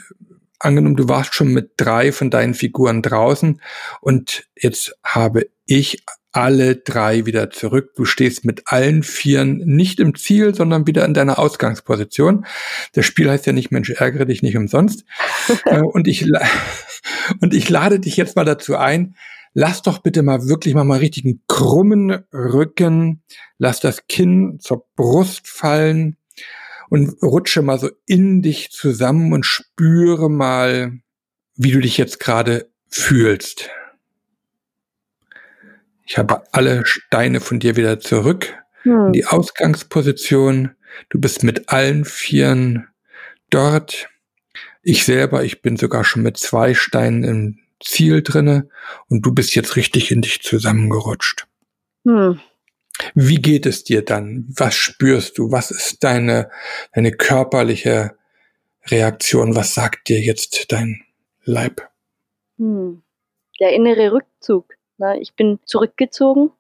angenommen, 0.64 0.96
du 0.96 1.10
warst 1.10 1.34
schon 1.34 1.50
mit 1.50 1.72
drei 1.78 2.12
von 2.12 2.30
deinen 2.30 2.54
Figuren 2.54 3.02
draußen 3.02 3.62
und 4.02 4.48
jetzt 4.56 4.96
habe 5.04 5.48
ich 5.66 6.04
alle 6.32 6.78
drei 6.78 7.26
wieder 7.26 7.50
zurück. 7.50 7.92
Du 7.96 8.06
stehst 8.06 8.46
mit 8.46 8.64
allen 8.66 9.04
Vieren 9.04 9.58
nicht 9.66 10.00
im 10.00 10.16
Ziel, 10.16 10.56
sondern 10.56 10.88
wieder 10.88 11.04
in 11.06 11.14
deiner 11.14 11.40
Ausgangsposition. 11.40 12.46
Das 12.94 13.06
Spiel 13.06 13.30
heißt 13.30 13.46
ja 13.46 13.54
nicht 13.54 13.72
Mensch, 13.72 13.90
ärgere 13.90 14.26
dich 14.26 14.42
nicht 14.42 14.58
umsonst. 14.58 15.06
Äh, 15.66 15.82
und 15.82 16.08
ich, 16.08 16.26
und 17.42 17.54
ich 17.54 17.70
lade 17.70 18.00
dich 18.00 18.16
jetzt 18.16 18.36
mal 18.36 18.46
dazu 18.46 18.78
ein, 18.78 19.16
lass 19.54 19.82
doch 19.82 20.00
bitte 20.00 20.24
mal 20.24 20.48
wirklich 20.48 20.74
mal 20.74 20.84
mal 20.84 21.00
richtigen 21.00 21.42
krummen 21.48 22.24
Rücken, 22.34 23.22
lass 23.58 23.80
das 23.80 24.08
Kinn 24.08 24.60
zur 24.60 24.86
Brust 24.96 25.48
fallen 25.48 26.18
und 26.92 27.24
rutsche 27.24 27.62
mal 27.62 27.80
so 27.80 27.90
in 28.06 28.42
dich 28.42 28.70
zusammen 28.72 29.32
und 29.32 29.46
spüre 29.46 30.30
mal, 30.30 31.00
wie 31.56 31.72
du 31.72 31.80
dich 31.80 31.98
jetzt 31.98 32.20
gerade 32.20 32.70
fühlst. 32.90 33.70
Ich 36.06 36.18
habe 36.18 36.44
alle 36.52 36.86
Steine 36.86 37.40
von 37.40 37.62
dir 37.62 37.78
wieder 37.78 38.02
zurück 38.02 38.54
hm. 38.82 39.06
in 39.06 39.14
die 39.14 39.26
Ausgangsposition. 39.26 40.72
Du 41.08 41.22
bist 41.22 41.46
mit 41.46 41.70
allen 41.70 42.04
Vieren 42.04 42.90
dort. 43.50 44.10
Ich 44.84 45.06
selber, 45.06 45.46
ich 45.46 45.62
bin 45.62 45.78
sogar 45.78 46.04
schon 46.04 46.24
mit 46.24 46.36
zwei 46.36 46.74
Steinen 46.74 47.24
im 47.24 47.60
Ziel 47.82 48.22
drinne 48.22 48.68
und 49.08 49.26
du 49.26 49.34
bist 49.34 49.56
jetzt 49.56 49.78
richtig 49.78 50.12
in 50.12 50.22
dich 50.22 50.42
zusammengerutscht. 50.42 51.48
Hm. 52.04 52.42
Wie 53.16 53.42
geht 53.42 53.66
es 53.66 53.84
dir 53.84 54.04
dann? 54.04 54.46
Was 54.50 54.76
spürst 54.76 55.38
du? 55.38 55.52
Was 55.52 55.72
ist 55.72 56.04
deine, 56.04 56.50
deine 56.94 57.12
körperliche 57.12 58.16
Reaktion? 58.88 59.56
Was 59.56 59.74
sagt 59.74 60.10
dir 60.10 60.20
jetzt 60.20 60.72
dein 60.72 61.02
Leib? 61.44 61.90
Hm. 62.58 63.02
Der 63.60 63.74
innere 63.74 64.12
Rückzug. 64.12 64.74
Ne? 64.98 65.20
Ich 65.20 65.34
bin 65.34 65.60
zurückgezogen 65.66 66.52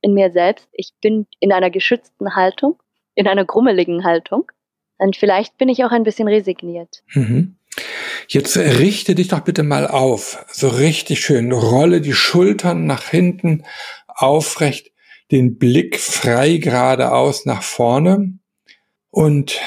in 0.00 0.14
mir 0.14 0.30
selbst. 0.30 0.68
Ich 0.72 0.92
bin 1.00 1.26
in 1.38 1.52
einer 1.52 1.70
geschützten 1.70 2.34
Haltung, 2.34 2.82
in 3.14 3.26
einer 3.26 3.44
grummeligen 3.44 4.04
Haltung. 4.04 4.50
Und 4.98 5.16
vielleicht 5.16 5.56
bin 5.58 5.68
ich 5.68 5.84
auch 5.84 5.90
ein 5.90 6.02
bisschen 6.02 6.28
resigniert. 6.28 7.02
Mhm. 7.14 7.56
Jetzt 8.28 8.56
richte 8.56 9.14
dich 9.14 9.28
doch 9.28 9.40
bitte 9.40 9.62
mal 9.62 9.86
auf. 9.88 10.44
So 10.52 10.68
richtig 10.68 11.20
schön. 11.20 11.52
Rolle 11.52 12.00
die 12.00 12.12
Schultern 12.12 12.86
nach 12.86 13.08
hinten 13.08 13.64
aufrecht, 14.06 14.89
den 15.30 15.58
Blick 15.58 15.98
frei 15.98 16.56
geradeaus 16.56 17.46
nach 17.46 17.62
vorne. 17.62 18.38
Und 19.10 19.60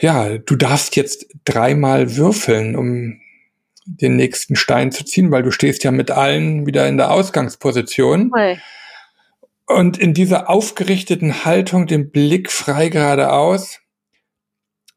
ja, 0.00 0.38
du 0.38 0.56
darfst 0.56 0.96
jetzt 0.96 1.26
dreimal 1.44 2.16
würfeln, 2.16 2.76
um 2.76 3.20
den 3.84 4.16
nächsten 4.16 4.56
Stein 4.56 4.92
zu 4.92 5.04
ziehen, 5.04 5.30
weil 5.30 5.42
du 5.42 5.50
stehst 5.50 5.84
ja 5.84 5.90
mit 5.90 6.10
allen 6.10 6.66
wieder 6.66 6.88
in 6.88 6.96
der 6.96 7.10
Ausgangsposition. 7.10 8.30
Hey. 8.34 8.58
Und 9.66 9.98
in 9.98 10.14
dieser 10.14 10.50
aufgerichteten 10.50 11.44
Haltung, 11.44 11.86
den 11.86 12.10
Blick 12.10 12.50
frei 12.50 12.88
geradeaus, 12.88 13.80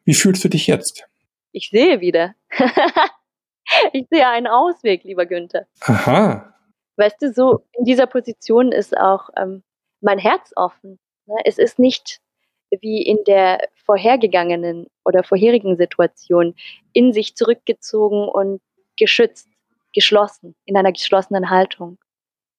wie 0.04 0.14
fühlst 0.14 0.44
du 0.44 0.50
dich 0.50 0.68
jetzt? 0.68 1.08
ich 1.56 1.70
sehe 1.70 2.02
wieder. 2.02 2.36
ich 3.94 4.06
sehe 4.12 4.28
einen 4.28 4.48
Ausweg, 4.48 5.04
lieber 5.04 5.26
Günther. 5.26 5.66
Aha. 5.82 6.54
Weißt 6.98 7.22
du, 7.22 7.34
so 7.34 7.66
in 7.78 7.86
dieser 7.86 8.08
Position 8.08 8.72
ist 8.72 8.96
auch 8.96 9.30
ähm, 9.38 9.64
mein 10.06 10.20
Herz 10.20 10.54
offen. 10.56 11.00
Ne? 11.26 11.36
Es 11.44 11.58
ist 11.58 11.80
nicht 11.80 12.22
wie 12.70 13.02
in 13.02 13.24
der 13.26 13.68
vorhergegangenen 13.86 14.88
oder 15.04 15.24
vorherigen 15.24 15.76
Situation 15.78 16.56
in 16.94 17.12
sich 17.12 17.36
zurückgezogen 17.36 18.28
und 18.28 18.62
geschützt, 18.98 19.50
geschlossen, 19.94 20.56
in 20.66 20.78
einer 20.78 20.92
geschlossenen 20.92 21.50
Haltung. 21.50 21.98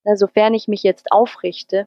Ne? 0.05 0.17
Sofern 0.17 0.55
ich 0.55 0.69
mich 0.69 0.83
jetzt 0.83 1.13
aufrichte 1.13 1.87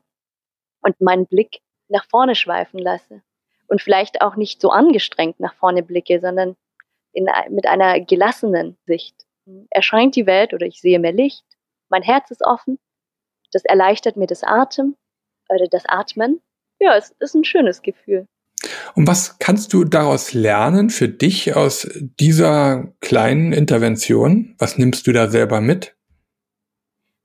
und 0.81 0.99
meinen 1.01 1.27
Blick 1.27 1.59
nach 1.89 2.05
vorne 2.05 2.35
schweifen 2.35 2.79
lasse 2.79 3.21
und 3.67 3.81
vielleicht 3.81 4.21
auch 4.21 4.35
nicht 4.35 4.61
so 4.61 4.69
angestrengt 4.69 5.39
nach 5.39 5.55
vorne 5.55 5.83
blicke, 5.83 6.21
sondern 6.21 6.55
in, 7.11 7.27
mit 7.49 7.67
einer 7.67 7.99
gelassenen 7.99 8.77
Sicht. 8.85 9.15
Erscheint 9.71 10.15
die 10.15 10.27
Welt 10.27 10.53
oder 10.53 10.65
ich 10.65 10.79
sehe 10.79 10.99
mehr 10.99 11.11
Licht, 11.11 11.43
mein 11.89 12.03
Herz 12.03 12.29
ist 12.29 12.45
offen, 12.45 12.79
das 13.51 13.65
erleichtert 13.65 14.15
mir 14.15 14.27
das 14.27 14.43
Atem 14.43 14.95
das 15.71 15.85
Atmen. 15.87 16.41
Ja, 16.79 16.95
es 16.95 17.13
ist 17.19 17.35
ein 17.35 17.43
schönes 17.43 17.81
Gefühl. 17.81 18.27
Und 18.95 19.07
was 19.07 19.39
kannst 19.39 19.73
du 19.73 19.83
daraus 19.85 20.33
lernen 20.33 20.89
für 20.89 21.07
dich 21.07 21.55
aus 21.55 21.87
dieser 22.19 22.91
kleinen 22.99 23.53
Intervention? 23.53 24.55
Was 24.57 24.77
nimmst 24.77 25.07
du 25.07 25.13
da 25.13 25.29
selber 25.29 25.61
mit? 25.61 25.95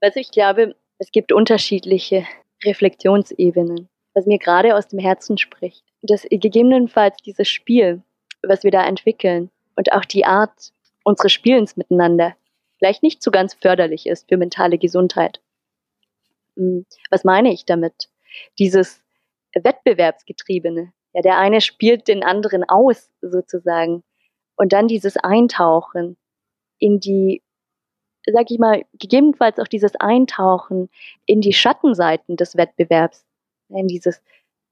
Also 0.01 0.19
ich 0.19 0.31
glaube, 0.31 0.75
es 0.97 1.11
gibt 1.11 1.31
unterschiedliche 1.31 2.25
Reflexionsebenen, 2.63 3.89
was 4.13 4.25
mir 4.25 4.39
gerade 4.39 4.75
aus 4.75 4.87
dem 4.87 4.99
Herzen 4.99 5.37
spricht. 5.37 5.83
Dass 6.01 6.23
gegebenenfalls 6.29 7.17
dieses 7.25 7.49
Spiel, 7.49 8.01
was 8.43 8.63
wir 8.63 8.71
da 8.71 8.85
entwickeln, 8.85 9.49
und 9.75 9.91
auch 9.91 10.05
die 10.05 10.25
Art 10.25 10.71
unseres 11.03 11.33
Spielens 11.33 11.75
miteinander 11.75 12.35
vielleicht 12.77 13.03
nicht 13.03 13.23
so 13.23 13.31
ganz 13.31 13.53
förderlich 13.53 14.05
ist 14.05 14.27
für 14.29 14.37
mentale 14.37 14.77
Gesundheit. 14.77 15.41
Hm, 16.55 16.85
was 17.09 17.23
meine 17.23 17.51
ich 17.51 17.65
damit? 17.65 18.09
Dieses 18.59 19.03
Wettbewerbsgetriebene. 19.53 20.91
Ja, 21.13 21.21
der 21.21 21.37
eine 21.37 21.61
spielt 21.61 22.07
den 22.07 22.23
anderen 22.23 22.63
aus, 22.63 23.09
sozusagen. 23.21 24.03
Und 24.57 24.73
dann 24.73 24.87
dieses 24.87 25.17
Eintauchen 25.17 26.17
in 26.77 26.99
die, 26.99 27.41
sag 28.25 28.51
ich 28.51 28.59
mal, 28.59 28.83
gegebenenfalls 28.93 29.59
auch 29.59 29.67
dieses 29.67 29.95
Eintauchen 29.95 30.89
in 31.25 31.41
die 31.41 31.53
Schattenseiten 31.53 32.35
des 32.35 32.57
Wettbewerbs. 32.57 33.25
In 33.69 33.87
dieses, 33.87 34.21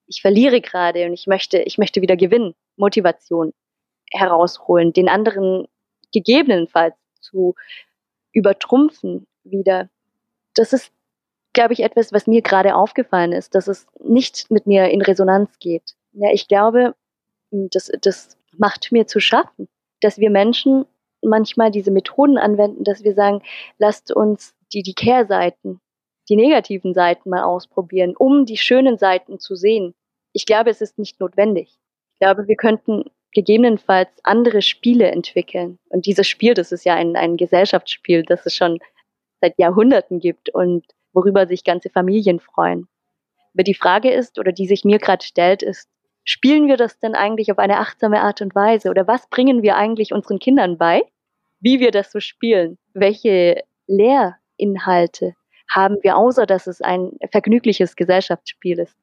ich 0.08 0.22
verliere 0.22 0.62
gerade 0.62 1.06
und 1.06 1.14
ich 1.14 1.28
möchte, 1.28 1.60
ich 1.60 1.78
möchte 1.78 2.02
wieder 2.02 2.18
gewinnen. 2.18 2.56
Motivation 2.76 3.54
herausholen, 4.12 4.94
den 4.94 5.10
anderen 5.10 5.68
gegebenenfalls 6.12 6.96
zu 7.20 7.56
übertrumpfen 8.32 9.28
wieder. 9.44 9.90
Das 10.56 10.74
ist, 10.74 10.92
glaube 11.54 11.74
ich, 11.74 11.82
etwas, 11.82 12.12
was 12.12 12.28
mir 12.28 12.42
gerade 12.42 12.76
aufgefallen 12.76 13.32
ist, 13.32 13.56
dass 13.56 13.68
es 13.68 13.88
nicht 14.04 14.50
mit 14.52 14.68
mir 14.68 14.90
in 14.90 15.02
Resonanz 15.02 15.60
geht. 15.60 15.96
Ja, 16.14 16.32
ich 16.32 16.48
glaube, 16.48 16.96
das, 17.52 17.92
das 18.02 18.38
macht 18.58 18.92
mir 18.92 19.08
zu 19.08 19.20
schaffen, 19.20 19.68
dass 20.02 20.18
wir 20.18 20.30
Menschen 20.30 20.86
manchmal 21.22 21.72
diese 21.72 21.92
Methoden 21.92 22.38
anwenden, 22.38 22.84
dass 22.84 23.04
wir 23.04 23.14
sagen, 23.14 23.42
lasst 23.78 24.12
uns 24.12 24.56
die, 24.74 24.84
die 24.84 24.94
Kehrseiten, 24.94 25.80
die 26.30 26.36
negativen 26.36 26.94
Seiten 26.94 27.30
mal 27.30 27.44
ausprobieren, 27.44 28.16
um 28.16 28.46
die 28.46 28.58
schönen 28.58 28.98
Seiten 28.98 29.40
zu 29.40 29.56
sehen. 29.56 29.94
Ich 30.34 30.46
glaube, 30.46 30.70
es 30.70 30.82
ist 30.82 30.98
nicht 30.98 31.20
notwendig. 31.20 31.78
Ich 32.14 32.20
glaube, 32.20 32.48
wir 32.48 32.56
könnten 32.56 33.06
gegebenenfalls 33.34 34.10
andere 34.24 34.62
Spiele 34.62 35.10
entwickeln. 35.12 35.80
Und 35.90 36.06
dieses 36.06 36.28
Spiel, 36.28 36.54
das 36.54 36.72
ist 36.72 36.86
ja 36.86 36.96
ein, 36.96 37.16
ein 37.16 37.38
Gesellschaftsspiel, 37.38 38.24
das 38.24 38.46
es 38.46 38.56
schon 38.56 38.80
seit 39.42 39.58
Jahrhunderten 39.58 40.20
gibt 40.20 40.50
und 40.50 40.86
worüber 41.14 41.48
sich 41.48 41.64
ganze 41.64 41.90
Familien 41.90 42.40
freuen. 42.40 42.88
Aber 43.54 43.64
die 43.64 43.74
Frage 43.74 44.12
ist, 44.12 44.40
oder 44.40 44.52
die 44.52 44.68
sich 44.68 44.84
mir 44.84 44.98
gerade 44.98 45.24
stellt, 45.24 45.62
ist, 45.62 45.90
spielen 46.24 46.68
wir 46.68 46.78
das 46.78 47.00
denn 47.00 47.16
eigentlich 47.16 47.52
auf 47.52 47.60
eine 47.60 47.80
achtsame 47.80 48.22
Art 48.22 48.42
und 48.42 48.56
Weise? 48.56 48.90
Oder 48.90 49.08
was 49.08 49.28
bringen 49.30 49.62
wir 49.62 49.76
eigentlich 49.76 50.14
unseren 50.14 50.40
Kindern 50.40 50.78
bei, 50.78 51.04
wie 51.60 51.80
wir 51.80 51.92
das 51.92 52.12
so 52.12 52.20
spielen? 52.20 52.78
Welche 52.94 53.64
Lehrinhalte 53.88 55.36
haben 55.70 55.98
wir, 56.02 56.18
außer 56.18 56.46
dass 56.46 56.68
es 56.68 56.82
ein 56.82 57.12
vergnügliches 57.32 57.96
Gesellschaftsspiel 57.96 58.80
ist. 58.80 58.96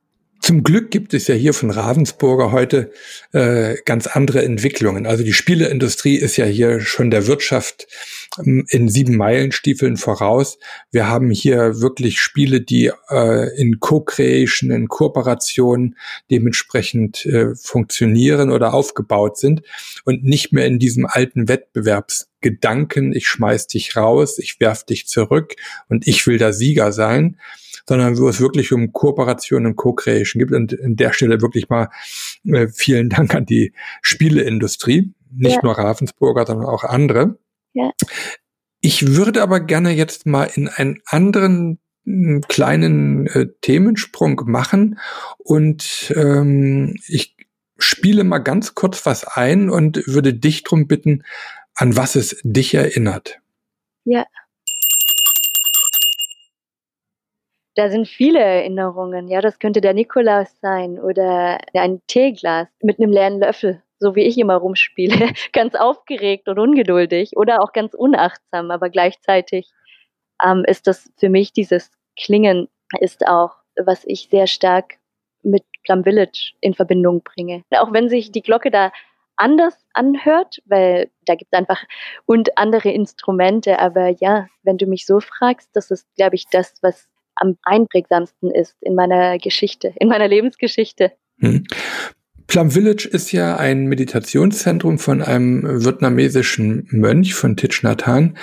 Zum 0.51 0.65
Glück 0.65 0.91
gibt 0.91 1.15
es 1.15 1.29
ja 1.29 1.37
hier 1.37 1.55
von 1.55 1.71
Ravensburger 1.71 2.51
heute 2.51 2.91
äh, 3.31 3.77
ganz 3.85 4.09
andere 4.09 4.43
Entwicklungen. 4.43 5.07
Also 5.07 5.23
die 5.23 5.33
Spieleindustrie 5.33 6.17
ist 6.17 6.37
ja 6.37 6.45
hier 6.45 6.81
schon 6.81 7.13
der 7.13 7.29
Wirtschaft 7.29 7.87
ähm, 8.37 8.67
in 8.69 8.89
sieben 8.89 9.17
Meilenstiefeln 9.17 9.97
voraus. 9.97 10.59
Wir 10.91 11.07
haben 11.07 11.31
hier 11.31 11.81
wirklich 11.81 12.19
Spiele, 12.19 12.63
die 12.63 12.91
äh, 13.11 13.61
in 13.61 13.79
Co-Creation, 13.79 14.73
in 14.73 14.89
Kooperation 14.89 15.95
dementsprechend 16.33 17.25
äh, 17.27 17.55
funktionieren 17.55 18.51
oder 18.51 18.75
aufgebaut 18.75 19.39
sind 19.39 19.63
und 20.05 20.25
nicht 20.25 20.53
mehr 20.53 20.67
in 20.67 20.81
diesem 20.81 21.07
alten 21.07 21.47
Wettbewerbsgedanken, 21.47 23.13
ich 23.13 23.29
schmeiß 23.29 23.69
dich 23.69 23.97
raus, 23.97 24.41
ich 24.41 24.59
werf 24.59 24.83
dich 24.83 25.07
zurück 25.07 25.55
und 25.89 26.09
ich 26.09 26.27
will 26.27 26.39
der 26.39 26.53
Sieger 26.53 26.91
sein, 26.91 27.37
sondern 27.89 28.19
wo 28.19 28.29
es 28.29 28.41
wirklich 28.41 28.73
um 28.73 28.93
Kooperation 28.93 29.67
und 29.67 29.77
Co-Creation 29.77 30.39
gibt. 30.39 30.53
Und 30.53 30.81
an 30.83 30.97
der 30.97 31.13
Stelle 31.13 31.41
wirklich 31.41 31.69
mal 31.69 31.89
äh, 32.45 32.69
vielen 32.69 33.09
Dank 33.09 33.35
an 33.35 33.47
die 33.47 33.73
Spieleindustrie, 34.03 35.13
nicht 35.31 35.57
ja. 35.57 35.61
nur 35.63 35.79
Ravensburger, 35.79 36.47
sondern 36.47 36.67
auch 36.67 36.85
andere. 36.85 37.39
Ja. 37.73 37.91
Ich 38.81 39.15
würde 39.15 39.43
aber 39.43 39.61
gerne 39.61 39.91
jetzt 39.91 40.27
mal 40.27 40.51
in 40.55 40.69
einen 40.69 41.01
anderen 41.07 41.79
hm, 42.05 42.43
kleinen 42.49 43.27
äh, 43.27 43.49
Themensprung 43.61 44.43
machen 44.47 44.99
und 45.39 46.13
ähm, 46.17 46.97
ich 47.07 47.37
spiele 47.79 48.25
mal 48.25 48.39
ganz 48.39 48.75
kurz 48.75 49.05
was 49.07 49.25
ein 49.25 49.71
und 49.71 50.07
würde 50.07 50.35
dich 50.35 50.65
drum 50.65 50.87
bitten, 50.87 51.25
an 51.75 51.97
was 51.97 52.15
es 52.15 52.41
dich 52.43 52.75
erinnert. 52.75 53.41
Ja. 54.05 54.27
Da 57.77 57.89
sind 57.91 58.09
viele 58.09 58.41
Erinnerungen. 58.41 59.29
Ja, 59.29 59.41
das 59.41 59.59
könnte 59.59 59.81
der 59.81 59.95
Nikolaus 59.95 60.49
sein 60.61 60.99
oder 60.99 61.59
ein 61.75 62.03
Teeglas 62.07 62.69
mit 62.83 62.99
einem 62.99 63.13
leeren 63.13 63.39
Löffel, 63.39 63.83
so 63.99 64.17
wie 64.17 64.23
ich 64.23 64.39
immer 64.39 64.57
rumspiele. 64.57 65.31
ganz 65.53 65.75
aufgeregt 65.75 66.49
und 66.49 66.59
ungeduldig 66.59 67.37
oder 67.37 67.63
auch 67.63 67.73
ganz 67.73 67.95
unachtsam, 67.95 68.71
aber 68.71 68.91
gleichzeitig 68.91 69.71
ähm, 70.45 70.65
ist 70.67 70.87
das 70.87 71.11
für 71.17 71.29
mich 71.29 71.53
dieses 71.53 71.91
Klingen 72.17 72.69
ist 72.99 73.27
auch, 73.27 73.53
was 73.77 74.05
ich 74.05 74.29
sehr 74.29 74.47
stark 74.47 74.95
mit 75.43 75.63
Plum 75.85 76.05
Village 76.05 76.53
in 76.61 76.75
Verbindung 76.75 77.23
bringe. 77.23 77.65
Auch 77.71 77.93
wenn 77.93 78.09
sich 78.09 78.33
die 78.33 78.43
Glocke 78.43 78.71
da 78.71 78.93
anders 79.37 79.75
anhört, 79.95 80.61
weil 80.67 81.11
da 81.25 81.35
gibt 81.35 81.51
es 81.53 81.59
einfach 81.59 81.83
und 82.27 82.59
andere 82.59 82.91
Instrumente. 82.91 83.79
Aber 83.79 84.09
ja, 84.09 84.49
wenn 84.63 84.77
du 84.77 84.87
mich 84.87 85.07
so 85.07 85.21
fragst, 85.21 85.71
das 85.73 85.91
ist, 85.91 86.07
glaube 86.17 86.37
ich, 86.37 86.47
das, 86.51 86.75
was 86.83 87.09
am 87.41 87.57
einprägsamsten 87.63 88.51
ist 88.51 88.77
in 88.81 88.95
meiner 88.95 89.39
Geschichte, 89.39 89.93
in 89.99 90.09
meiner 90.09 90.29
Lebensgeschichte. 90.29 91.13
Hm. 91.39 91.65
Plum 92.47 92.73
Village 92.73 93.09
ist 93.09 93.31
ja 93.31 93.57
ein 93.57 93.87
Meditationszentrum 93.87 94.99
von 94.99 95.23
einem 95.23 95.85
vietnamesischen 95.85 96.89
Mönch 96.91 97.35
von 97.35 97.57
Thich 97.57 97.85
Nhat 97.85 98.09
Hanh, 98.09 98.37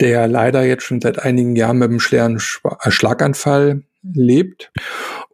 der 0.00 0.26
leider 0.26 0.64
jetzt 0.64 0.82
schon 0.82 1.00
seit 1.00 1.20
einigen 1.20 1.54
Jahren 1.54 1.78
mit 1.78 1.88
einem 1.88 2.00
schweren 2.00 2.36
äh, 2.36 2.90
Schlaganfall 2.90 3.84
lebt. 4.02 4.72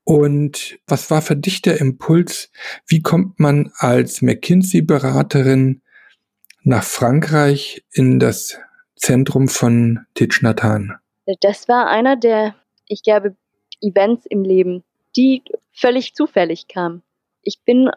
Und 0.05 0.79
was 0.87 1.11
war 1.11 1.23
für 1.23 1.35
dich 1.35 1.63
der 1.63 1.81
Impuls? 1.81 2.53
Wie 2.87 3.01
kommt 3.01 3.41
man 3.41 3.73
als 3.77 4.21
McKinsey-Beraterin 4.21 5.81
nach 6.63 6.85
Frankreich 6.85 7.85
in 7.91 8.19
das 8.19 8.59
Zentrum 8.97 9.49
von 9.49 10.01
Thich 10.13 10.43
Nhat 10.43 10.63
Hanh? 10.63 10.93
Das 11.41 11.69
war 11.69 11.89
einer 11.89 12.17
der 12.17 12.55
ich 12.91 13.03
glaube, 13.03 13.37
Events 13.81 14.27
im 14.27 14.43
Leben, 14.43 14.85
die 15.17 15.43
völlig 15.73 16.15
zufällig 16.15 16.69
kamen. 16.69 17.03
Ich 17.43 17.63
bin 17.65 17.91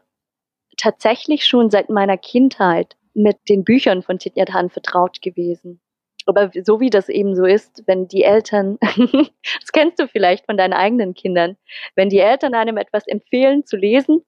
tatsächlich 0.77 1.45
schon 1.45 1.69
seit 1.69 1.89
meiner 1.89 2.17
Kindheit 2.17 2.95
mit 3.13 3.37
den 3.49 3.63
Büchern 3.63 4.01
von 4.01 4.19
Thich 4.19 4.33
Han 4.35 4.69
vertraut 4.69 5.21
gewesen. 5.21 5.81
Aber 6.25 6.51
so 6.63 6.79
wie 6.79 6.89
das 6.89 7.09
eben 7.09 7.35
so 7.35 7.43
ist, 7.43 7.83
wenn 7.85 8.07
die 8.07 8.23
Eltern, 8.23 8.77
das 8.81 9.71
kennst 9.73 9.99
du 9.99 10.07
vielleicht 10.07 10.45
von 10.45 10.57
deinen 10.57 10.73
eigenen 10.73 11.13
Kindern, 11.13 11.57
wenn 11.95 12.09
die 12.09 12.19
Eltern 12.19 12.53
einem 12.53 12.77
etwas 12.77 13.05
empfehlen 13.07 13.65
zu 13.65 13.75
lesen, 13.75 14.23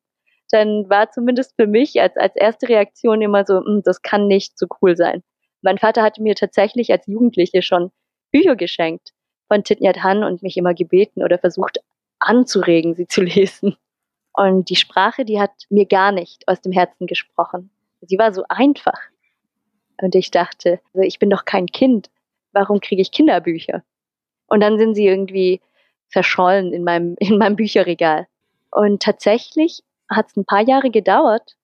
dann 0.51 0.89
war 0.89 1.10
zumindest 1.12 1.56
für 1.56 1.67
mich 1.67 2.01
als, 2.01 2.17
als 2.17 2.36
erste 2.36 2.67
Reaktion 2.67 3.21
immer 3.21 3.45
so, 3.45 3.60
hm, 3.63 3.82
das 3.84 4.01
kann 4.01 4.28
nicht 4.28 4.60
so 4.60 4.67
cool 4.82 4.97
sein. 4.97 5.23
Mein 5.62 5.78
Vater 5.78 6.04
hatte 6.04 6.21
mir 6.21 6.36
tatsächlich 6.36 6.91
als 6.91 7.08
Jugendliche 7.08 7.62
schon 7.62 7.91
Bücher 8.32 8.56
geschenkt 8.56 9.14
von 9.47 9.63
Thich 9.63 9.79
Nhat 9.79 10.03
Han 10.03 10.23
und 10.23 10.43
mich 10.43 10.58
immer 10.58 10.73
gebeten 10.73 11.23
oder 11.23 11.38
versucht 11.38 11.79
anzuregen, 12.19 12.95
sie 12.95 13.08
zu 13.08 13.21
lesen. 13.23 13.75
Und 14.34 14.69
die 14.69 14.75
Sprache, 14.75 15.23
die 15.25 15.39
hat 15.39 15.51
mir 15.69 15.86
gar 15.86 16.12
nicht 16.12 16.47
aus 16.47 16.62
dem 16.62 16.71
Herzen 16.71 17.08
gesprochen. 17.08 17.69
Sie 18.01 18.17
war 18.17 18.34
so 18.34 18.43
einfach. 18.49 18.99
Und 20.01 20.13
ich 20.15 20.29
dachte, 20.31 20.81
also 20.93 21.05
ich 21.05 21.19
bin 21.19 21.29
doch 21.29 21.45
kein 21.45 21.67
Kind. 21.67 22.10
Warum 22.51 22.81
kriege 22.81 23.01
ich 23.01 23.12
Kinderbücher? 23.12 23.84
Und 24.47 24.60
dann 24.60 24.77
sind 24.77 24.95
sie 24.95 25.08
irgendwie 25.08 25.62
verschollen 26.10 26.73
in 26.73 26.84
meinem, 26.84 27.15
in 27.19 27.38
meinem 27.38 27.55
Bücherregal. 27.55 28.27
Und 28.71 29.01
tatsächlich 29.01 29.84
hat 30.10 30.27
es 30.27 30.36
ein 30.36 30.45
paar 30.45 30.62
Jahre 30.62 30.91
gedauert, 30.91 31.55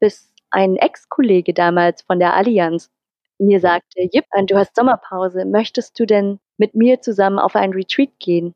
bis 0.00 0.32
ein 0.50 0.76
Ex-Kollege 0.76 1.52
damals 1.52 2.02
von 2.02 2.18
der 2.18 2.34
Allianz 2.34 2.90
mir 3.38 3.60
sagte, 3.60 4.02
Jip, 4.12 4.26
du 4.46 4.56
hast 4.56 4.76
Sommerpause, 4.76 5.44
möchtest 5.44 5.98
du 5.98 6.06
denn 6.06 6.40
mit 6.60 6.74
mir 6.74 7.00
zusammen 7.00 7.38
auf 7.38 7.56
ein 7.56 7.72
Retreat 7.72 8.10
gehen. 8.18 8.54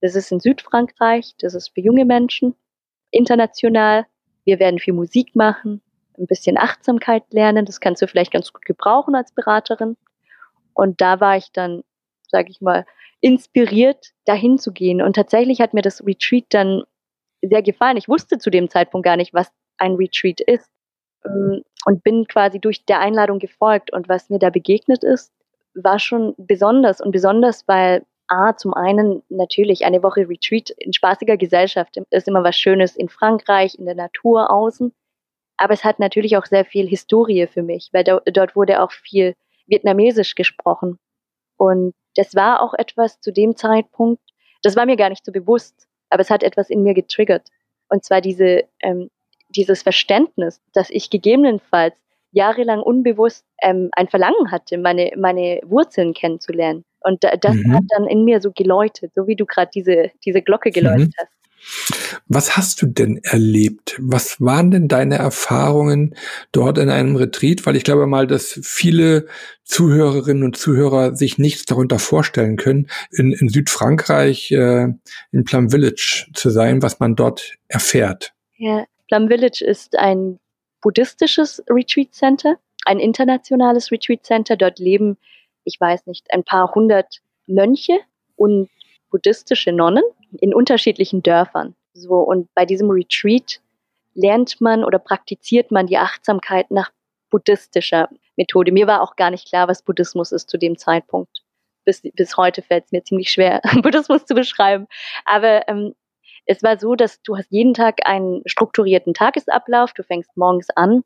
Das 0.00 0.16
ist 0.16 0.32
in 0.32 0.40
Südfrankreich, 0.40 1.34
das 1.38 1.54
ist 1.54 1.68
für 1.68 1.82
junge 1.82 2.06
Menschen, 2.06 2.56
international. 3.10 4.06
Wir 4.44 4.58
werden 4.58 4.78
viel 4.78 4.94
Musik 4.94 5.36
machen, 5.36 5.82
ein 6.18 6.26
bisschen 6.26 6.56
Achtsamkeit 6.56 7.24
lernen. 7.30 7.66
Das 7.66 7.78
kannst 7.78 8.00
du 8.00 8.08
vielleicht 8.08 8.32
ganz 8.32 8.54
gut 8.54 8.64
gebrauchen 8.64 9.14
als 9.14 9.32
Beraterin. 9.32 9.98
Und 10.72 11.02
da 11.02 11.20
war 11.20 11.36
ich 11.36 11.52
dann, 11.52 11.82
sage 12.26 12.50
ich 12.50 12.62
mal, 12.62 12.86
inspiriert, 13.20 14.12
dahin 14.24 14.58
zu 14.58 14.72
gehen. 14.72 15.02
Und 15.02 15.14
tatsächlich 15.14 15.60
hat 15.60 15.74
mir 15.74 15.82
das 15.82 16.04
Retreat 16.06 16.46
dann 16.48 16.84
sehr 17.42 17.62
gefallen. 17.62 17.98
Ich 17.98 18.08
wusste 18.08 18.38
zu 18.38 18.48
dem 18.48 18.70
Zeitpunkt 18.70 19.04
gar 19.04 19.18
nicht, 19.18 19.34
was 19.34 19.52
ein 19.76 19.96
Retreat 19.96 20.40
ist. 20.40 20.70
Ähm, 21.26 21.62
und 21.84 22.02
bin 22.02 22.26
quasi 22.26 22.60
durch 22.60 22.86
der 22.86 23.00
Einladung 23.00 23.38
gefolgt. 23.38 23.92
Und 23.92 24.08
was 24.08 24.30
mir 24.30 24.38
da 24.38 24.48
begegnet 24.48 25.04
ist, 25.04 25.32
war 25.74 25.98
schon 25.98 26.34
besonders 26.36 27.00
und 27.00 27.12
besonders, 27.12 27.66
weil 27.66 28.04
A, 28.28 28.56
zum 28.56 28.72
einen 28.72 29.22
natürlich 29.28 29.84
eine 29.84 30.02
Woche 30.02 30.28
Retreat 30.28 30.70
in 30.70 30.92
spaßiger 30.92 31.36
Gesellschaft 31.36 31.96
ist 32.10 32.28
immer 32.28 32.44
was 32.44 32.56
Schönes 32.56 32.96
in 32.96 33.08
Frankreich, 33.08 33.78
in 33.78 33.84
der 33.84 33.94
Natur 33.94 34.50
außen. 34.50 34.92
Aber 35.58 35.74
es 35.74 35.84
hat 35.84 35.98
natürlich 35.98 36.36
auch 36.36 36.46
sehr 36.46 36.64
viel 36.64 36.88
Historie 36.88 37.46
für 37.46 37.62
mich, 37.62 37.90
weil 37.92 38.04
da, 38.04 38.20
dort 38.32 38.56
wurde 38.56 38.82
auch 38.82 38.90
viel 38.90 39.34
Vietnamesisch 39.66 40.34
gesprochen. 40.34 40.98
Und 41.56 41.94
das 42.16 42.34
war 42.34 42.62
auch 42.62 42.74
etwas 42.74 43.20
zu 43.20 43.32
dem 43.32 43.56
Zeitpunkt, 43.56 44.22
das 44.62 44.76
war 44.76 44.86
mir 44.86 44.96
gar 44.96 45.08
nicht 45.08 45.24
so 45.24 45.32
bewusst, 45.32 45.86
aber 46.08 46.22
es 46.22 46.30
hat 46.30 46.42
etwas 46.42 46.70
in 46.70 46.82
mir 46.82 46.94
getriggert. 46.94 47.48
Und 47.88 48.04
zwar 48.04 48.20
diese, 48.20 48.64
ähm, 48.80 49.10
dieses 49.48 49.82
Verständnis, 49.82 50.60
dass 50.72 50.88
ich 50.90 51.10
gegebenenfalls 51.10 51.94
jahrelang 52.32 52.80
unbewusst 52.80 53.44
ähm, 53.62 53.90
ein 53.92 54.08
Verlangen 54.08 54.50
hatte, 54.50 54.78
meine, 54.78 55.12
meine 55.16 55.60
Wurzeln 55.64 56.14
kennenzulernen. 56.14 56.84
Und 57.00 57.24
das 57.24 57.56
mhm. 57.56 57.74
hat 57.74 57.84
dann 57.96 58.06
in 58.06 58.24
mir 58.24 58.40
so 58.40 58.52
geläutet, 58.52 59.12
so 59.14 59.26
wie 59.26 59.36
du 59.36 59.46
gerade 59.46 59.70
diese, 59.74 60.10
diese 60.24 60.42
Glocke 60.42 60.70
mhm. 60.70 60.72
geläutet 60.72 61.08
mhm. 61.08 61.14
hast. 61.18 61.28
Was 62.26 62.56
hast 62.56 62.82
du 62.82 62.86
denn 62.86 63.20
erlebt? 63.22 63.96
Was 64.00 64.40
waren 64.40 64.72
denn 64.72 64.88
deine 64.88 65.16
Erfahrungen 65.16 66.16
dort 66.50 66.76
in 66.76 66.90
einem 66.90 67.14
Retreat? 67.14 67.64
Weil 67.66 67.76
ich 67.76 67.84
glaube 67.84 68.06
mal, 68.06 68.26
dass 68.26 68.58
viele 68.64 69.26
Zuhörerinnen 69.64 70.42
und 70.42 70.56
Zuhörer 70.56 71.14
sich 71.14 71.38
nichts 71.38 71.64
darunter 71.64 72.00
vorstellen 72.00 72.56
können, 72.56 72.88
in, 73.12 73.32
in 73.32 73.48
Südfrankreich, 73.48 74.50
äh, 74.50 74.88
in 75.30 75.44
Plum 75.44 75.70
Village 75.70 76.26
zu 76.34 76.50
sein, 76.50 76.82
was 76.82 76.98
man 76.98 77.14
dort 77.14 77.52
erfährt. 77.68 78.32
Ja, 78.56 78.84
Plum 79.06 79.28
Village 79.28 79.64
ist 79.64 79.96
ein 79.96 80.40
buddhistisches 80.82 81.62
Retreat 81.70 82.12
Center, 82.12 82.58
ein 82.84 83.00
internationales 83.00 83.90
Retreat 83.90 84.26
Center. 84.26 84.56
Dort 84.56 84.78
leben, 84.78 85.16
ich 85.64 85.80
weiß 85.80 86.06
nicht, 86.06 86.26
ein 86.32 86.44
paar 86.44 86.74
hundert 86.74 87.20
Mönche 87.46 87.98
und 88.36 88.68
buddhistische 89.10 89.72
Nonnen 89.72 90.04
in 90.40 90.54
unterschiedlichen 90.54 91.22
Dörfern. 91.22 91.74
So, 91.94 92.16
und 92.16 92.52
bei 92.54 92.66
diesem 92.66 92.90
Retreat 92.90 93.60
lernt 94.14 94.60
man 94.60 94.84
oder 94.84 94.98
praktiziert 94.98 95.70
man 95.70 95.86
die 95.86 95.98
Achtsamkeit 95.98 96.70
nach 96.70 96.90
buddhistischer 97.30 98.08
Methode. 98.36 98.72
Mir 98.72 98.86
war 98.86 99.02
auch 99.02 99.16
gar 99.16 99.30
nicht 99.30 99.48
klar, 99.48 99.68
was 99.68 99.82
Buddhismus 99.82 100.32
ist 100.32 100.50
zu 100.50 100.58
dem 100.58 100.76
Zeitpunkt. 100.76 101.42
Bis, 101.84 102.02
bis 102.14 102.36
heute 102.36 102.62
fällt 102.62 102.84
es 102.86 102.92
mir 102.92 103.02
ziemlich 103.02 103.30
schwer, 103.30 103.60
Buddhismus 103.82 104.24
zu 104.24 104.34
beschreiben. 104.34 104.86
Aber 105.24 105.68
ähm, 105.68 105.94
es 106.46 106.62
war 106.62 106.78
so, 106.78 106.94
dass 106.94 107.22
du 107.22 107.36
hast 107.36 107.50
jeden 107.50 107.74
Tag 107.74 108.06
einen 108.06 108.42
strukturierten 108.46 109.14
Tagesablauf. 109.14 109.92
Du 109.92 110.02
fängst 110.02 110.36
morgens 110.36 110.68
an 110.70 111.02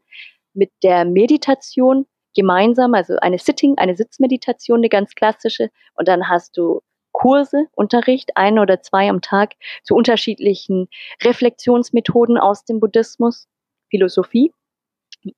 mit 0.54 0.70
der 0.82 1.04
Meditation 1.04 2.06
gemeinsam, 2.34 2.94
also 2.94 3.16
eine 3.20 3.38
Sitting, 3.38 3.76
eine 3.78 3.96
Sitzmeditation, 3.96 4.78
eine 4.78 4.88
ganz 4.88 5.14
klassische. 5.14 5.70
Und 5.94 6.08
dann 6.08 6.28
hast 6.28 6.56
du 6.56 6.80
Kurse, 7.12 7.66
Unterricht, 7.72 8.36
ein 8.36 8.58
oder 8.58 8.82
zwei 8.82 9.08
am 9.08 9.22
Tag 9.22 9.54
zu 9.82 9.94
unterschiedlichen 9.94 10.88
Reflexionsmethoden 11.22 12.36
aus 12.38 12.64
dem 12.64 12.80
Buddhismus, 12.80 13.48
Philosophie. 13.90 14.52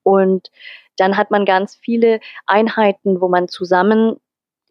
Und 0.03 0.51
dann 0.97 1.17
hat 1.17 1.31
man 1.31 1.45
ganz 1.45 1.77
viele 1.77 2.21
Einheiten, 2.47 3.21
wo 3.21 3.29
man 3.29 3.49
zusammen 3.49 4.17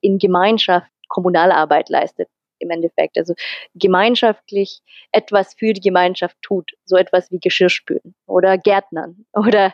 in 0.01 0.19
Gemeinschaft 0.19 0.91
Kommunalarbeit 1.07 1.89
leistet 1.89 2.29
im 2.59 2.69
Endeffekt. 2.69 3.17
Also 3.17 3.33
gemeinschaftlich 3.75 4.81
etwas 5.11 5.53
für 5.53 5.73
die 5.73 5.81
Gemeinschaft 5.81 6.37
tut. 6.41 6.71
So 6.85 6.97
etwas 6.97 7.31
wie 7.31 7.39
Geschirrspülen 7.39 8.15
oder 8.25 8.57
Gärtnern 8.57 9.25
oder 9.33 9.73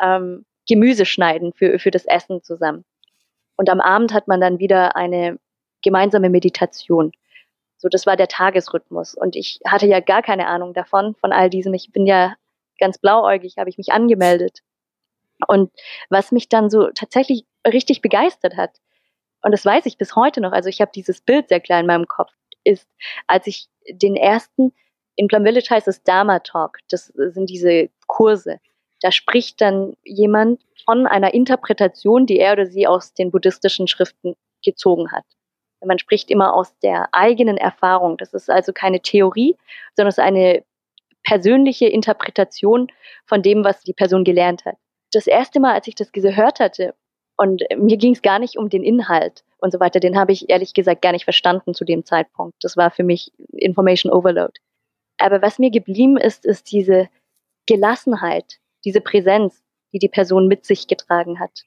ähm, 0.00 0.44
Gemüse 0.68 1.06
schneiden 1.06 1.52
für, 1.52 1.78
für 1.78 1.90
das 1.90 2.04
Essen 2.04 2.42
zusammen. 2.42 2.84
Und 3.56 3.70
am 3.70 3.80
Abend 3.80 4.12
hat 4.12 4.28
man 4.28 4.40
dann 4.40 4.58
wieder 4.58 4.96
eine 4.96 5.38
gemeinsame 5.82 6.30
Meditation. 6.30 7.12
So, 7.78 7.88
das 7.88 8.06
war 8.06 8.16
der 8.16 8.28
Tagesrhythmus. 8.28 9.14
Und 9.14 9.36
ich 9.36 9.60
hatte 9.66 9.86
ja 9.86 10.00
gar 10.00 10.22
keine 10.22 10.46
Ahnung 10.46 10.74
davon, 10.74 11.14
von 11.16 11.32
all 11.32 11.48
diesem. 11.48 11.74
Ich 11.74 11.90
bin 11.92 12.06
ja 12.06 12.34
ganz 12.78 12.98
blauäugig, 12.98 13.56
habe 13.58 13.70
ich 13.70 13.78
mich 13.78 13.92
angemeldet. 13.92 14.60
Und 15.46 15.70
was 16.10 16.32
mich 16.32 16.48
dann 16.48 16.70
so 16.70 16.88
tatsächlich 16.90 17.44
richtig 17.66 18.02
begeistert 18.02 18.56
hat, 18.56 18.78
und 19.42 19.52
das 19.52 19.64
weiß 19.64 19.86
ich 19.86 19.98
bis 19.98 20.16
heute 20.16 20.40
noch, 20.40 20.52
also 20.52 20.68
ich 20.68 20.80
habe 20.80 20.90
dieses 20.94 21.20
Bild 21.20 21.48
sehr 21.48 21.60
klar 21.60 21.80
in 21.80 21.86
meinem 21.86 22.06
Kopf, 22.06 22.32
ist, 22.64 22.88
als 23.26 23.46
ich 23.46 23.68
den 23.90 24.16
ersten, 24.16 24.72
in 25.16 25.28
Plum 25.28 25.44
Village 25.44 25.68
heißt 25.70 25.88
es 25.88 26.02
Dharma 26.02 26.40
Talk, 26.40 26.78
das 26.90 27.06
sind 27.06 27.50
diese 27.50 27.88
Kurse. 28.06 28.60
Da 29.00 29.12
spricht 29.12 29.60
dann 29.60 29.96
jemand 30.04 30.62
von 30.84 31.06
einer 31.06 31.34
Interpretation, 31.34 32.26
die 32.26 32.38
er 32.38 32.52
oder 32.52 32.66
sie 32.66 32.86
aus 32.86 33.14
den 33.14 33.30
buddhistischen 33.30 33.86
Schriften 33.86 34.34
gezogen 34.64 35.12
hat. 35.12 35.24
Man 35.84 35.98
spricht 35.98 36.30
immer 36.30 36.54
aus 36.54 36.76
der 36.80 37.08
eigenen 37.12 37.56
Erfahrung. 37.56 38.16
Das 38.16 38.34
ist 38.34 38.50
also 38.50 38.72
keine 38.72 39.00
Theorie, 39.00 39.56
sondern 39.94 40.08
es 40.08 40.18
ist 40.18 40.24
eine 40.24 40.64
persönliche 41.22 41.86
Interpretation 41.86 42.88
von 43.26 43.42
dem, 43.42 43.64
was 43.64 43.82
die 43.82 43.92
Person 43.92 44.24
gelernt 44.24 44.64
hat. 44.64 44.76
Das 45.12 45.26
erste 45.26 45.60
Mal, 45.60 45.74
als 45.74 45.86
ich 45.86 45.94
das 45.94 46.10
gehört 46.10 46.58
hatte, 46.58 46.94
und 47.38 47.62
mir 47.76 47.96
ging 47.96 48.14
es 48.14 48.22
gar 48.22 48.40
nicht 48.40 48.58
um 48.58 48.68
den 48.68 48.82
Inhalt 48.82 49.44
und 49.58 49.72
so 49.72 49.78
weiter, 49.78 50.00
den 50.00 50.18
habe 50.18 50.32
ich 50.32 50.50
ehrlich 50.50 50.74
gesagt 50.74 51.02
gar 51.02 51.12
nicht 51.12 51.24
verstanden 51.24 51.72
zu 51.72 51.84
dem 51.84 52.04
Zeitpunkt. 52.04 52.56
Das 52.62 52.76
war 52.76 52.90
für 52.90 53.04
mich 53.04 53.32
Information 53.52 54.12
Overload. 54.12 54.52
Aber 55.18 55.40
was 55.40 55.58
mir 55.58 55.70
geblieben 55.70 56.16
ist, 56.16 56.44
ist 56.44 56.72
diese 56.72 57.08
Gelassenheit, 57.66 58.58
diese 58.84 59.00
Präsenz, 59.00 59.62
die 59.92 60.00
die 60.00 60.08
Person 60.08 60.48
mit 60.48 60.66
sich 60.66 60.88
getragen 60.88 61.38
hat. 61.38 61.62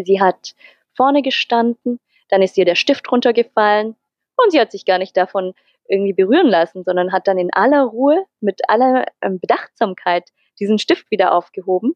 Sie 0.00 0.20
hat 0.20 0.54
vorne 0.94 1.22
gestanden, 1.22 1.98
dann 2.28 2.40
ist 2.40 2.56
ihr 2.56 2.64
der 2.64 2.76
Stift 2.76 3.10
runtergefallen 3.10 3.96
und 4.36 4.52
sie 4.52 4.60
hat 4.60 4.70
sich 4.70 4.84
gar 4.84 4.98
nicht 4.98 5.16
davon 5.16 5.52
irgendwie 5.88 6.12
berühren 6.12 6.48
lassen, 6.48 6.84
sondern 6.84 7.12
hat 7.12 7.26
dann 7.26 7.38
in 7.38 7.52
aller 7.52 7.82
Ruhe, 7.82 8.24
mit 8.40 8.68
aller 8.68 9.06
ähm, 9.20 9.40
Bedachtsamkeit 9.40 10.30
diesen 10.60 10.78
Stift 10.78 11.10
wieder 11.10 11.32
aufgehoben 11.32 11.94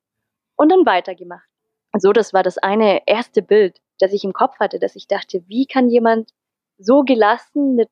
und 0.56 0.72
dann 0.72 0.86
weitergemacht. 0.86 1.51
So, 1.98 2.12
das 2.12 2.32
war 2.32 2.42
das 2.42 2.58
eine 2.58 3.02
erste 3.06 3.42
Bild, 3.42 3.80
das 3.98 4.12
ich 4.12 4.24
im 4.24 4.32
Kopf 4.32 4.58
hatte, 4.58 4.78
dass 4.78 4.96
ich 4.96 5.06
dachte, 5.06 5.42
wie 5.46 5.66
kann 5.66 5.88
jemand 5.88 6.30
so 6.78 7.02
gelassen 7.02 7.74
mit, 7.76 7.90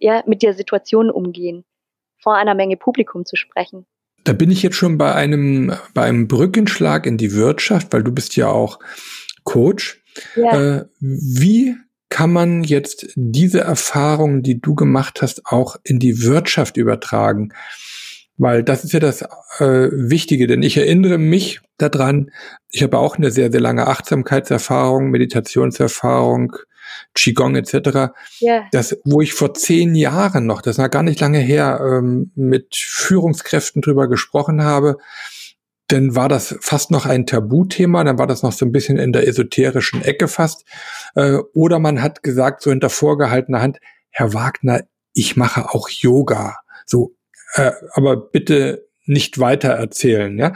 ja, 0.00 0.22
mit 0.26 0.42
der 0.42 0.54
Situation 0.54 1.10
umgehen, 1.10 1.64
vor 2.22 2.36
einer 2.36 2.54
Menge 2.54 2.76
Publikum 2.76 3.24
zu 3.24 3.36
sprechen. 3.36 3.86
Da 4.24 4.32
bin 4.32 4.50
ich 4.50 4.62
jetzt 4.62 4.76
schon 4.76 4.98
bei 4.98 5.14
einem, 5.14 5.74
bei 5.94 6.02
einem 6.02 6.28
Brückenschlag 6.28 7.06
in 7.06 7.16
die 7.16 7.34
Wirtschaft, 7.34 7.92
weil 7.92 8.02
du 8.02 8.12
bist 8.12 8.36
ja 8.36 8.48
auch 8.48 8.78
Coach. 9.44 10.02
Ja. 10.36 10.78
Äh, 10.78 10.86
wie 10.98 11.76
kann 12.10 12.32
man 12.32 12.64
jetzt 12.64 13.12
diese 13.14 13.60
Erfahrungen, 13.60 14.42
die 14.42 14.60
du 14.60 14.74
gemacht 14.74 15.22
hast, 15.22 15.46
auch 15.46 15.76
in 15.84 15.98
die 15.98 16.22
Wirtschaft 16.22 16.76
übertragen? 16.76 17.54
Weil 18.40 18.64
das 18.64 18.84
ist 18.84 18.94
ja 18.94 19.00
das 19.00 19.20
äh, 19.58 19.90
Wichtige, 19.92 20.46
denn 20.46 20.62
ich 20.62 20.78
erinnere 20.78 21.18
mich 21.18 21.60
daran, 21.76 22.30
ich 22.70 22.82
habe 22.82 22.96
auch 22.96 23.18
eine 23.18 23.30
sehr, 23.30 23.52
sehr 23.52 23.60
lange 23.60 23.86
Achtsamkeitserfahrung, 23.86 25.10
Meditationserfahrung, 25.10 26.56
Qigong 27.14 27.56
etc. 27.56 28.12
Yeah. 28.40 28.66
Das, 28.72 28.98
wo 29.04 29.20
ich 29.20 29.34
vor 29.34 29.52
zehn 29.52 29.94
Jahren 29.94 30.46
noch, 30.46 30.62
das 30.62 30.78
war 30.78 30.88
gar 30.88 31.02
nicht 31.02 31.20
lange 31.20 31.38
her, 31.38 31.80
ähm, 31.84 32.32
mit 32.34 32.74
Führungskräften 32.74 33.82
drüber 33.82 34.08
gesprochen 34.08 34.64
habe, 34.64 34.96
dann 35.88 36.14
war 36.16 36.30
das 36.30 36.56
fast 36.62 36.90
noch 36.90 37.04
ein 37.04 37.26
Tabuthema, 37.26 38.04
dann 38.04 38.18
war 38.18 38.26
das 38.26 38.42
noch 38.42 38.52
so 38.52 38.64
ein 38.64 38.72
bisschen 38.72 38.96
in 38.96 39.12
der 39.12 39.28
esoterischen 39.28 40.02
Ecke 40.02 40.28
fast. 40.28 40.64
Äh, 41.14 41.36
oder 41.52 41.78
man 41.78 42.00
hat 42.00 42.22
gesagt, 42.22 42.62
so 42.62 42.70
hinter 42.70 42.88
vorgehaltener 42.88 43.60
Hand, 43.60 43.80
Herr 44.08 44.32
Wagner, 44.32 44.80
ich 45.12 45.36
mache 45.36 45.74
auch 45.74 45.90
Yoga. 45.90 46.56
So, 46.86 47.14
äh, 47.54 47.72
aber 47.92 48.16
bitte 48.16 48.88
nicht 49.06 49.38
weiter 49.38 49.70
erzählen, 49.70 50.38
ja. 50.38 50.54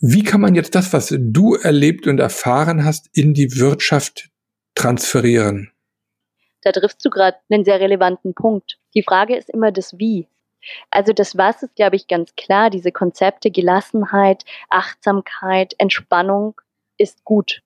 Wie 0.00 0.22
kann 0.22 0.40
man 0.40 0.54
jetzt 0.54 0.74
das, 0.74 0.92
was 0.92 1.12
du 1.18 1.54
erlebt 1.54 2.06
und 2.06 2.20
erfahren 2.20 2.84
hast, 2.84 3.08
in 3.16 3.34
die 3.34 3.56
Wirtschaft 3.56 4.30
transferieren? 4.76 5.72
Da 6.62 6.70
triffst 6.72 7.04
du 7.04 7.10
gerade 7.10 7.36
einen 7.50 7.64
sehr 7.64 7.80
relevanten 7.80 8.34
Punkt. 8.34 8.78
Die 8.94 9.02
Frage 9.02 9.36
ist 9.36 9.50
immer 9.50 9.72
das 9.72 9.98
Wie. 9.98 10.28
Also 10.90 11.12
das 11.12 11.36
Was 11.36 11.62
ist, 11.62 11.74
glaube 11.76 11.96
ich, 11.96 12.06
ganz 12.06 12.34
klar. 12.36 12.70
Diese 12.70 12.92
Konzepte 12.92 13.50
Gelassenheit, 13.50 14.44
Achtsamkeit, 14.70 15.74
Entspannung 15.78 16.60
ist 16.96 17.24
gut 17.24 17.62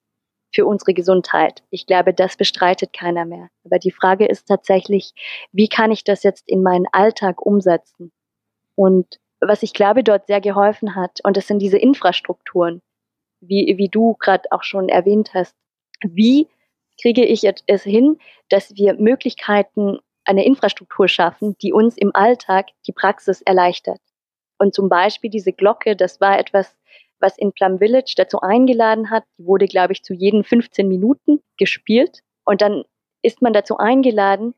für 0.54 0.66
unsere 0.66 0.92
Gesundheit. 0.94 1.62
Ich 1.70 1.86
glaube, 1.86 2.12
das 2.12 2.36
bestreitet 2.36 2.92
keiner 2.92 3.24
mehr. 3.24 3.48
Aber 3.64 3.78
die 3.78 3.90
Frage 3.90 4.26
ist 4.26 4.46
tatsächlich, 4.46 5.12
wie 5.52 5.68
kann 5.68 5.90
ich 5.90 6.04
das 6.04 6.22
jetzt 6.22 6.48
in 6.48 6.62
meinen 6.62 6.86
Alltag 6.92 7.44
umsetzen? 7.44 8.12
Und 8.82 9.20
was 9.38 9.62
ich 9.62 9.74
glaube, 9.74 10.02
dort 10.02 10.26
sehr 10.26 10.40
geholfen 10.40 10.96
hat, 10.96 11.20
und 11.22 11.36
das 11.36 11.46
sind 11.46 11.60
diese 11.60 11.78
Infrastrukturen, 11.78 12.82
wie, 13.40 13.74
wie 13.78 13.88
du 13.88 14.16
gerade 14.18 14.50
auch 14.50 14.64
schon 14.64 14.88
erwähnt 14.88 15.34
hast. 15.34 15.54
Wie 16.02 16.48
kriege 17.00 17.24
ich 17.24 17.44
es 17.44 17.84
hin, 17.84 18.18
dass 18.48 18.74
wir 18.74 18.94
Möglichkeiten, 18.94 20.00
eine 20.24 20.44
Infrastruktur 20.44 21.06
schaffen, 21.06 21.56
die 21.62 21.72
uns 21.72 21.96
im 21.96 22.10
Alltag 22.12 22.70
die 22.88 22.92
Praxis 22.92 23.40
erleichtert? 23.42 24.00
Und 24.58 24.74
zum 24.74 24.88
Beispiel 24.88 25.30
diese 25.30 25.52
Glocke, 25.52 25.94
das 25.94 26.20
war 26.20 26.36
etwas, 26.36 26.74
was 27.20 27.38
in 27.38 27.52
Plum 27.52 27.78
Village 27.78 28.14
dazu 28.16 28.40
eingeladen 28.40 29.10
hat. 29.10 29.22
Die 29.38 29.46
wurde, 29.46 29.68
glaube 29.68 29.92
ich, 29.92 30.02
zu 30.02 30.12
jeden 30.12 30.42
15 30.42 30.88
Minuten 30.88 31.40
gespielt. 31.56 32.24
Und 32.44 32.62
dann 32.62 32.82
ist 33.22 33.42
man 33.42 33.52
dazu 33.52 33.76
eingeladen, 33.76 34.54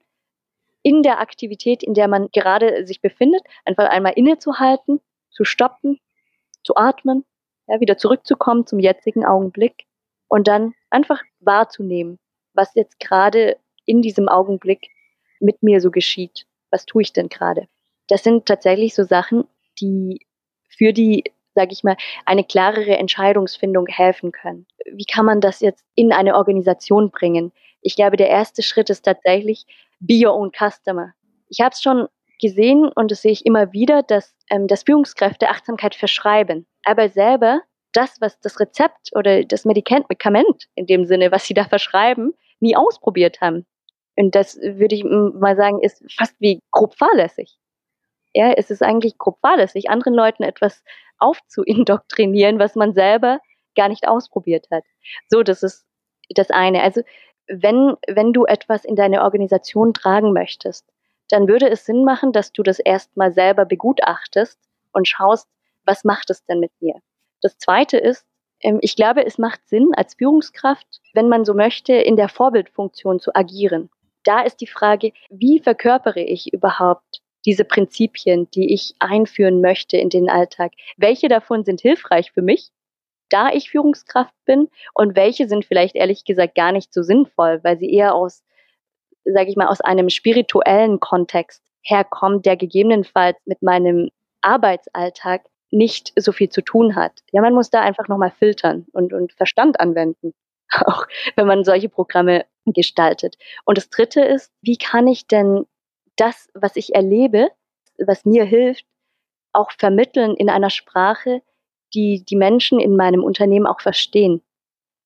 in 0.85 1.03
der 1.03 1.19
Aktivität, 1.19 1.83
in 1.83 1.95
der 1.95 2.07
man 2.07 2.29
gerade 2.33 2.87
sich 2.87 3.01
befindet, 3.01 3.43
einfach 3.65 3.89
einmal 3.89 4.13
innezuhalten, 4.15 5.01
zu 5.31 5.45
stoppen, 5.45 5.99
zu 6.63 6.77
atmen, 6.77 7.25
ja, 7.67 7.81
wieder 7.81 7.97
zurückzukommen 7.97 8.67
zum 8.67 8.79
jetzigen 8.79 9.25
Augenblick 9.25 9.87
und 10.29 10.47
dann 10.47 10.75
einfach 10.91 11.23
wahrzunehmen, 11.41 12.19
was 12.53 12.75
jetzt 12.75 13.01
gerade 13.01 13.57
in 13.87 14.03
diesem 14.03 14.29
Augenblick 14.29 14.91
mit 15.41 15.63
mir 15.63 15.81
so 15.81 15.91
geschieht. 15.91 16.47
Was 16.71 16.85
tue 16.85 17.03
ich 17.03 17.13
denn 17.13 17.29
gerade? 17.29 17.67
Das 18.09 18.23
sind 18.23 18.47
tatsächlich 18.47 18.95
so 18.95 19.05
Sachen, 19.05 19.45
die 19.81 20.27
für 20.69 20.93
die, 20.93 21.25
sage 21.55 21.73
ich 21.73 21.83
mal, 21.83 21.97
eine 22.27 22.45
klarere 22.45 22.99
Entscheidungsfindung 22.99 23.87
helfen 23.87 24.33
können. 24.33 24.67
Wie 24.93 25.07
kann 25.07 25.25
man 25.25 25.41
das 25.41 25.61
jetzt 25.61 25.85
in 25.95 26.13
eine 26.13 26.35
Organisation 26.35 27.11
bringen? 27.11 27.53
Ich 27.81 27.97
glaube, 27.97 28.17
der 28.17 28.29
erste 28.29 28.63
Schritt 28.63 28.91
ist 28.91 29.05
tatsächlich, 29.05 29.67
be 30.07 30.25
your 30.25 30.35
own 30.35 30.51
customer. 30.53 31.15
Ich 31.49 31.61
habe 31.61 31.71
es 31.73 31.83
schon 31.83 32.09
gesehen 32.41 32.91
und 32.95 33.11
das 33.11 33.23
sehe 33.23 33.33
ich 33.33 33.47
immer 33.47 33.73
wieder, 33.73 34.03
dass, 34.03 34.35
ähm, 34.51 34.67
dass 34.67 34.83
Führungskräfte 34.83 35.49
Achtsamkeit 35.49 35.95
verschreiben, 35.95 36.67
aber 36.85 37.09
selber 37.09 37.63
das, 37.93 38.21
was 38.21 38.41
das 38.41 38.59
Rezept 38.61 39.11
oder 39.15 39.45
das 39.45 39.65
Medikament 39.65 40.69
in 40.75 40.87
dem 40.87 41.05
Sinne, 41.05 41.31
was 41.31 41.47
sie 41.47 41.55
da 41.55 41.65
verschreiben, 41.65 42.35
nie 42.61 42.77
ausprobiert 42.77 43.41
haben. 43.41 43.67
Und 44.17 44.35
das 44.35 44.57
würde 44.57 44.95
ich 44.95 45.05
mal 45.05 45.57
sagen, 45.57 45.81
ist 45.81 46.05
fast 46.13 46.35
wie 46.41 46.61
grob 46.71 46.97
fahrlässig. 46.97 47.57
Ja, 48.33 48.53
es 48.53 48.71
ist 48.71 48.83
eigentlich 48.83 49.17
grob 49.17 49.39
fahrlässig, 49.41 49.91
anderen 49.91 50.15
Leuten 50.15 50.43
etwas 50.43 50.83
aufzuindoktrinieren, 51.19 52.59
was 52.59 52.75
man 52.75 52.93
selber 52.93 53.39
gar 53.77 53.89
nicht 53.89 54.09
ausprobiert 54.09 54.67
hat. 54.71 54.85
So, 55.29 55.43
das 55.43 55.63
ist 55.63 55.87
das 56.31 56.51
eine. 56.51 56.83
Also 56.83 57.03
wenn, 57.49 57.95
wenn 58.07 58.33
du 58.33 58.45
etwas 58.45 58.85
in 58.85 58.97
deine 58.97 59.23
Organisation 59.23 59.93
tragen 59.95 60.33
möchtest, 60.33 60.87
dann 61.29 61.49
würde 61.49 61.69
es 61.69 61.85
Sinn 61.85 62.05
machen, 62.05 62.33
dass 62.33 62.53
du 62.53 62.63
das 62.63 62.79
erstmal 62.79 63.33
selber 63.33 63.65
begutachtest 63.65 64.59
und 64.93 65.09
schaust, 65.09 65.49
was 65.85 66.05
macht 66.05 66.31
es 66.31 66.45
denn 66.45 66.61
mit 66.61 66.73
mir? 66.81 67.01
Das 67.41 67.59
zweite 67.59 67.99
ist, 67.99 68.27
ähm, 68.61 68.79
ich 68.81 68.97
glaube, 68.97 69.25
es 69.25 69.39
macht 69.39 69.67
Sinn, 69.69 69.91
als 69.97 70.15
Führungskraft, 70.15 70.87
wenn 71.13 71.29
man 71.29 71.45
so 71.45 71.55
möchte, 71.55 71.93
in 71.93 72.17
der 72.17 72.29
Vorbildfunktion 72.29 73.21
zu 73.21 73.35
agieren. 73.35 73.91
Da 74.25 74.43
ist 74.43 74.61
die 74.61 74.67
Frage, 74.67 75.13
wie 75.31 75.61
verkörpere 75.61 76.21
ich 76.21 76.53
überhaupt 76.53 77.21
diese 77.45 77.65
Prinzipien, 77.65 78.51
die 78.53 78.73
ich 78.73 78.95
einführen 79.01 79.61
möchte 79.61 79.99
in 79.99 80.09
den 80.09 80.31
Alltag? 80.31 80.73
Welche 80.97 81.29
davon 81.29 81.65
sind 81.65 81.83
hilfreich 81.83 82.33
für 82.33 82.41
mich 82.41 82.71
da 83.31 83.51
ich 83.51 83.71
Führungskraft 83.71 84.35
bin 84.45 84.69
und 84.95 85.17
welche 85.17 85.49
sind 85.49 85.65
vielleicht 85.65 85.97
ehrlich 85.97 86.25
gesagt 86.25 86.55
gar 86.55 86.73
nicht 86.73 86.93
so 86.93 87.03
sinnvoll, 87.03 87.61
weil 87.63 87.79
sie 87.79 87.93
eher 87.93 88.15
aus 88.15 88.43
sage 89.25 89.51
ich 89.51 89.57
mal, 89.57 89.69
aus 89.69 89.81
einem 89.81 90.11
spirituellen 90.11 91.01
Kontext 91.01 91.63
herkommt, 91.83 92.47
der 92.47 92.57
gegebenenfalls 92.57 93.37
mit 93.45 93.63
meinem 93.63 94.11
Arbeitsalltag 94.43 95.43
nicht 95.71 96.13
so 96.17 96.33
viel 96.33 96.51
zu 96.51 96.63
tun 96.63 96.95
hat. 96.95 97.13
Ja, 97.33 97.43
man 97.43 97.55
muss 97.55 97.71
da 97.71 97.81
einfach 97.81 98.09
nochmal 98.09 98.33
filtern 98.39 98.87
und, 98.93 99.13
und 99.13 99.33
Verstand 99.33 99.81
anwenden, 99.81 100.35
auch 100.85 101.07
wenn 101.37 101.47
man 101.47 101.65
solche 101.65 101.89
Programme 101.89 102.45
gestaltet. 102.67 103.37
Und 103.65 103.79
das 103.79 103.91
Dritte 103.91 104.21
ist, 104.23 104.53
wie 104.63 104.77
kann 104.77 105.07
ich 105.07 105.27
denn 105.27 105.67
das, 106.17 106.49
was 106.55 106.77
ich 106.77 106.95
erlebe, 106.95 107.49
was 107.99 108.25
mir 108.25 108.45
hilft, 108.45 108.87
auch 109.53 109.71
vermitteln 109.73 110.37
in 110.37 110.49
einer 110.49 110.71
Sprache, 110.71 111.43
die 111.95 112.25
die 112.25 112.37
Menschen 112.37 112.81
in 112.81 112.97
meinem 112.97 113.23
Unternehmen 113.23 113.67
auch 113.67 113.81
verstehen. 113.81 114.43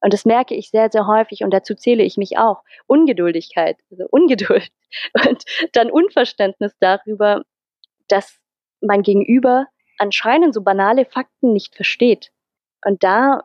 Und 0.00 0.12
das 0.12 0.24
merke 0.24 0.54
ich 0.54 0.70
sehr, 0.70 0.90
sehr 0.90 1.06
häufig 1.06 1.42
und 1.42 1.50
dazu 1.50 1.74
zähle 1.74 2.04
ich 2.04 2.16
mich 2.16 2.38
auch. 2.38 2.62
Ungeduldigkeit, 2.86 3.78
also 3.90 4.06
Ungeduld 4.10 4.68
und 5.26 5.44
dann 5.72 5.90
Unverständnis 5.90 6.74
darüber, 6.80 7.42
dass 8.06 8.38
mein 8.80 9.02
Gegenüber 9.02 9.66
anscheinend 9.98 10.54
so 10.54 10.62
banale 10.62 11.04
Fakten 11.04 11.52
nicht 11.52 11.74
versteht. 11.74 12.30
Und 12.84 13.02
da 13.02 13.44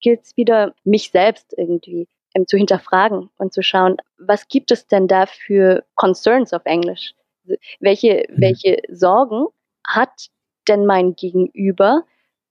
gilt 0.00 0.22
es 0.22 0.36
wieder, 0.36 0.74
mich 0.84 1.10
selbst 1.10 1.54
irgendwie 1.56 2.06
ähm, 2.34 2.46
zu 2.46 2.56
hinterfragen 2.56 3.30
und 3.38 3.54
zu 3.54 3.62
schauen, 3.62 3.96
was 4.18 4.48
gibt 4.48 4.70
es 4.70 4.86
denn 4.86 5.08
da 5.08 5.26
für 5.26 5.84
Concerns 5.94 6.52
auf 6.52 6.66
Englisch? 6.66 7.14
Welche, 7.80 8.26
mhm. 8.28 8.40
welche 8.40 8.82
Sorgen 8.90 9.46
hat 9.86 10.28
denn 10.68 10.86
mein 10.86 11.14
Gegenüber? 11.14 12.04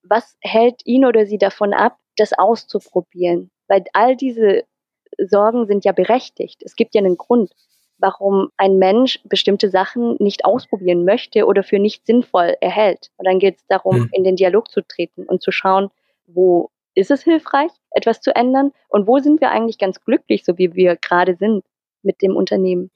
Was 0.04 0.38
hält 0.42 0.82
ihn 0.86 1.06
oder 1.06 1.26
sie 1.26 1.38
davon 1.38 1.74
ab, 1.74 1.98
das 2.18 2.34
auszuprobieren? 2.34 3.52
Weil 3.68 3.84
all 3.94 4.16
diese 4.16 4.64
Sorgen 5.18 5.66
sind 5.66 5.86
ja 5.86 5.92
berechtigt. 5.92 6.62
Es 6.64 6.76
gibt 6.76 6.96
ja 6.96 7.00
einen 7.00 7.18
Grund, 7.18 7.52
warum 7.98 8.50
ein 8.58 8.78
Mensch 8.78 9.20
bestimmte 9.24 9.70
Sachen 9.70 10.18
nicht 10.20 10.46
ausprobieren 10.46 11.06
möchte 11.06 11.46
oder 11.46 11.64
für 11.64 11.80
nicht 11.80 12.06
sinnvoll 12.06 12.58
erhält. 12.60 13.12
Und 13.18 13.26
dann 13.26 13.40
geht 13.40 13.58
es 13.58 13.66
darum, 13.68 13.98
mhm. 13.98 14.10
in 14.12 14.24
den 14.24 14.36
Dialog 14.36 14.70
zu 14.70 14.82
treten 14.82 15.24
und 15.24 15.42
zu 15.42 15.52
schauen, 15.52 15.90
wo 16.26 16.70
ist 16.96 17.12
es 17.12 17.24
hilfreich, 17.24 17.72
etwas 17.92 18.22
zu 18.22 18.36
ändern 18.36 18.72
und 18.90 19.08
wo 19.08 19.20
sind 19.20 19.42
wir 19.42 19.52
eigentlich 19.52 19.78
ganz 19.78 20.04
glücklich, 20.04 20.44
so 20.46 20.58
wie 20.58 20.74
wir 20.76 20.96
gerade 20.98 21.36
sind 21.36 21.64
mit 22.04 22.22
dem 22.22 22.36
Unternehmen. 22.36 22.92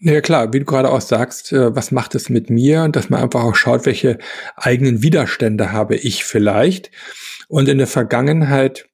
Ja 0.00 0.20
klar, 0.20 0.52
wie 0.52 0.60
du 0.60 0.64
gerade 0.64 0.90
auch 0.90 1.00
sagst, 1.00 1.52
äh, 1.52 1.74
was 1.74 1.90
macht 1.90 2.14
es 2.14 2.28
mit 2.28 2.50
mir 2.50 2.84
und 2.84 2.94
dass 2.94 3.10
man 3.10 3.20
einfach 3.20 3.42
auch 3.42 3.56
schaut, 3.56 3.84
welche 3.84 4.18
eigenen 4.56 5.02
Widerstände 5.02 5.72
habe 5.72 5.96
ich 5.96 6.24
vielleicht. 6.24 6.92
Und 7.48 7.68
in 7.68 7.78
der 7.78 7.88
Vergangenheit 7.88 8.88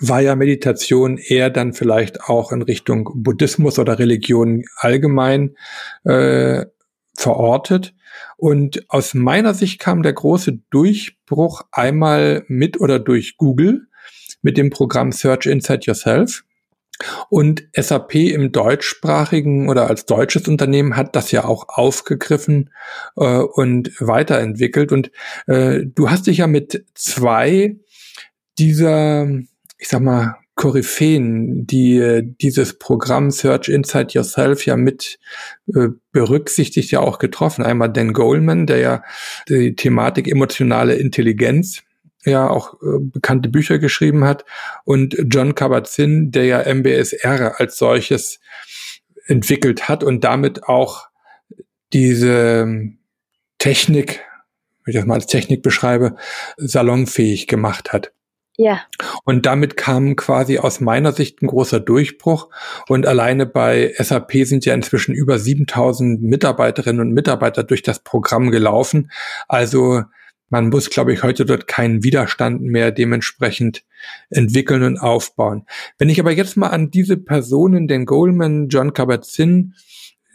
war 0.00 0.20
ja 0.20 0.36
Meditation 0.36 1.18
eher 1.18 1.50
dann 1.50 1.74
vielleicht 1.74 2.22
auch 2.22 2.52
in 2.52 2.62
Richtung 2.62 3.10
Buddhismus 3.14 3.78
oder 3.78 3.98
Religion 3.98 4.64
allgemein 4.76 5.56
äh, 6.04 6.64
verortet. 7.14 7.94
Und 8.36 8.84
aus 8.88 9.12
meiner 9.12 9.52
Sicht 9.52 9.80
kam 9.80 10.02
der 10.02 10.12
große 10.14 10.60
Durchbruch 10.70 11.62
einmal 11.72 12.44
mit 12.48 12.80
oder 12.80 12.98
durch 12.98 13.36
Google 13.36 13.88
mit 14.40 14.56
dem 14.56 14.70
Programm 14.70 15.12
Search 15.12 15.46
Inside 15.46 15.80
Yourself. 15.82 16.44
Und 17.28 17.64
SAP 17.74 18.14
im 18.14 18.52
deutschsprachigen 18.52 19.68
oder 19.68 19.88
als 19.88 20.06
deutsches 20.06 20.48
Unternehmen 20.48 20.96
hat 20.96 21.14
das 21.14 21.30
ja 21.30 21.44
auch 21.44 21.68
aufgegriffen 21.68 22.70
äh, 23.16 23.38
und 23.38 23.92
weiterentwickelt. 24.00 24.90
Und 24.92 25.10
äh, 25.46 25.80
du 25.84 26.10
hast 26.10 26.26
dich 26.26 26.38
ja 26.38 26.46
mit 26.46 26.84
zwei 26.94 27.76
dieser, 28.58 29.28
ich 29.78 29.88
sag 29.88 30.00
mal, 30.02 30.36
Koryphäen, 30.58 31.68
die 31.68 31.98
äh, 31.98 32.22
dieses 32.40 32.80
Programm 32.80 33.30
Search 33.30 33.68
Inside 33.68 34.08
Yourself 34.10 34.66
ja 34.66 34.76
mit 34.76 35.20
äh, 35.72 35.90
berücksichtigt, 36.10 36.90
ja 36.90 36.98
auch 36.98 37.20
getroffen. 37.20 37.64
Einmal 37.64 37.92
Dan 37.92 38.12
Goleman, 38.12 38.66
der 38.66 38.78
ja 38.78 39.02
die 39.48 39.76
Thematik 39.76 40.26
emotionale 40.26 40.96
Intelligenz 40.96 41.84
ja 42.24 42.48
auch 42.48 42.74
äh, 42.74 42.98
bekannte 43.00 43.48
Bücher 43.48 43.78
geschrieben 43.78 44.24
hat 44.24 44.44
und 44.84 45.16
John 45.28 45.54
Kabat-Zinn, 45.54 46.30
der 46.30 46.44
ja 46.44 46.74
MBSR 46.74 47.60
als 47.60 47.76
solches 47.78 48.40
entwickelt 49.26 49.88
hat 49.88 50.02
und 50.02 50.24
damit 50.24 50.64
auch 50.64 51.08
diese 51.92 52.66
Technik, 53.58 54.20
wenn 54.84 54.92
ich 54.92 54.96
das 54.96 55.06
mal 55.06 55.14
als 55.14 55.26
Technik 55.26 55.62
beschreibe, 55.62 56.16
salonfähig 56.56 57.46
gemacht 57.46 57.92
hat. 57.92 58.12
Ja. 58.60 58.80
Und 59.24 59.46
damit 59.46 59.76
kam 59.76 60.16
quasi 60.16 60.58
aus 60.58 60.80
meiner 60.80 61.12
Sicht 61.12 61.40
ein 61.42 61.46
großer 61.46 61.78
Durchbruch. 61.78 62.48
Und 62.88 63.06
alleine 63.06 63.46
bei 63.46 63.94
SAP 63.96 64.32
sind 64.44 64.64
ja 64.64 64.74
inzwischen 64.74 65.14
über 65.14 65.38
7000 65.38 66.20
Mitarbeiterinnen 66.22 67.00
und 67.00 67.12
Mitarbeiter 67.12 67.62
durch 67.62 67.82
das 67.82 68.00
Programm 68.00 68.50
gelaufen. 68.50 69.12
Also 69.46 70.02
man 70.50 70.68
muss, 70.70 70.90
glaube 70.90 71.12
ich, 71.12 71.22
heute 71.22 71.44
dort 71.44 71.66
keinen 71.66 72.02
Widerstand 72.02 72.62
mehr 72.62 72.90
dementsprechend 72.90 73.84
entwickeln 74.30 74.82
und 74.82 74.98
aufbauen. 74.98 75.66
Wenn 75.98 76.08
ich 76.08 76.20
aber 76.20 76.32
jetzt 76.32 76.56
mal 76.56 76.68
an 76.68 76.90
diese 76.90 77.16
Personen, 77.16 77.88
den 77.88 78.06
Goldman, 78.06 78.68
John 78.68 78.92
Kabat-Zinn, 78.92 79.74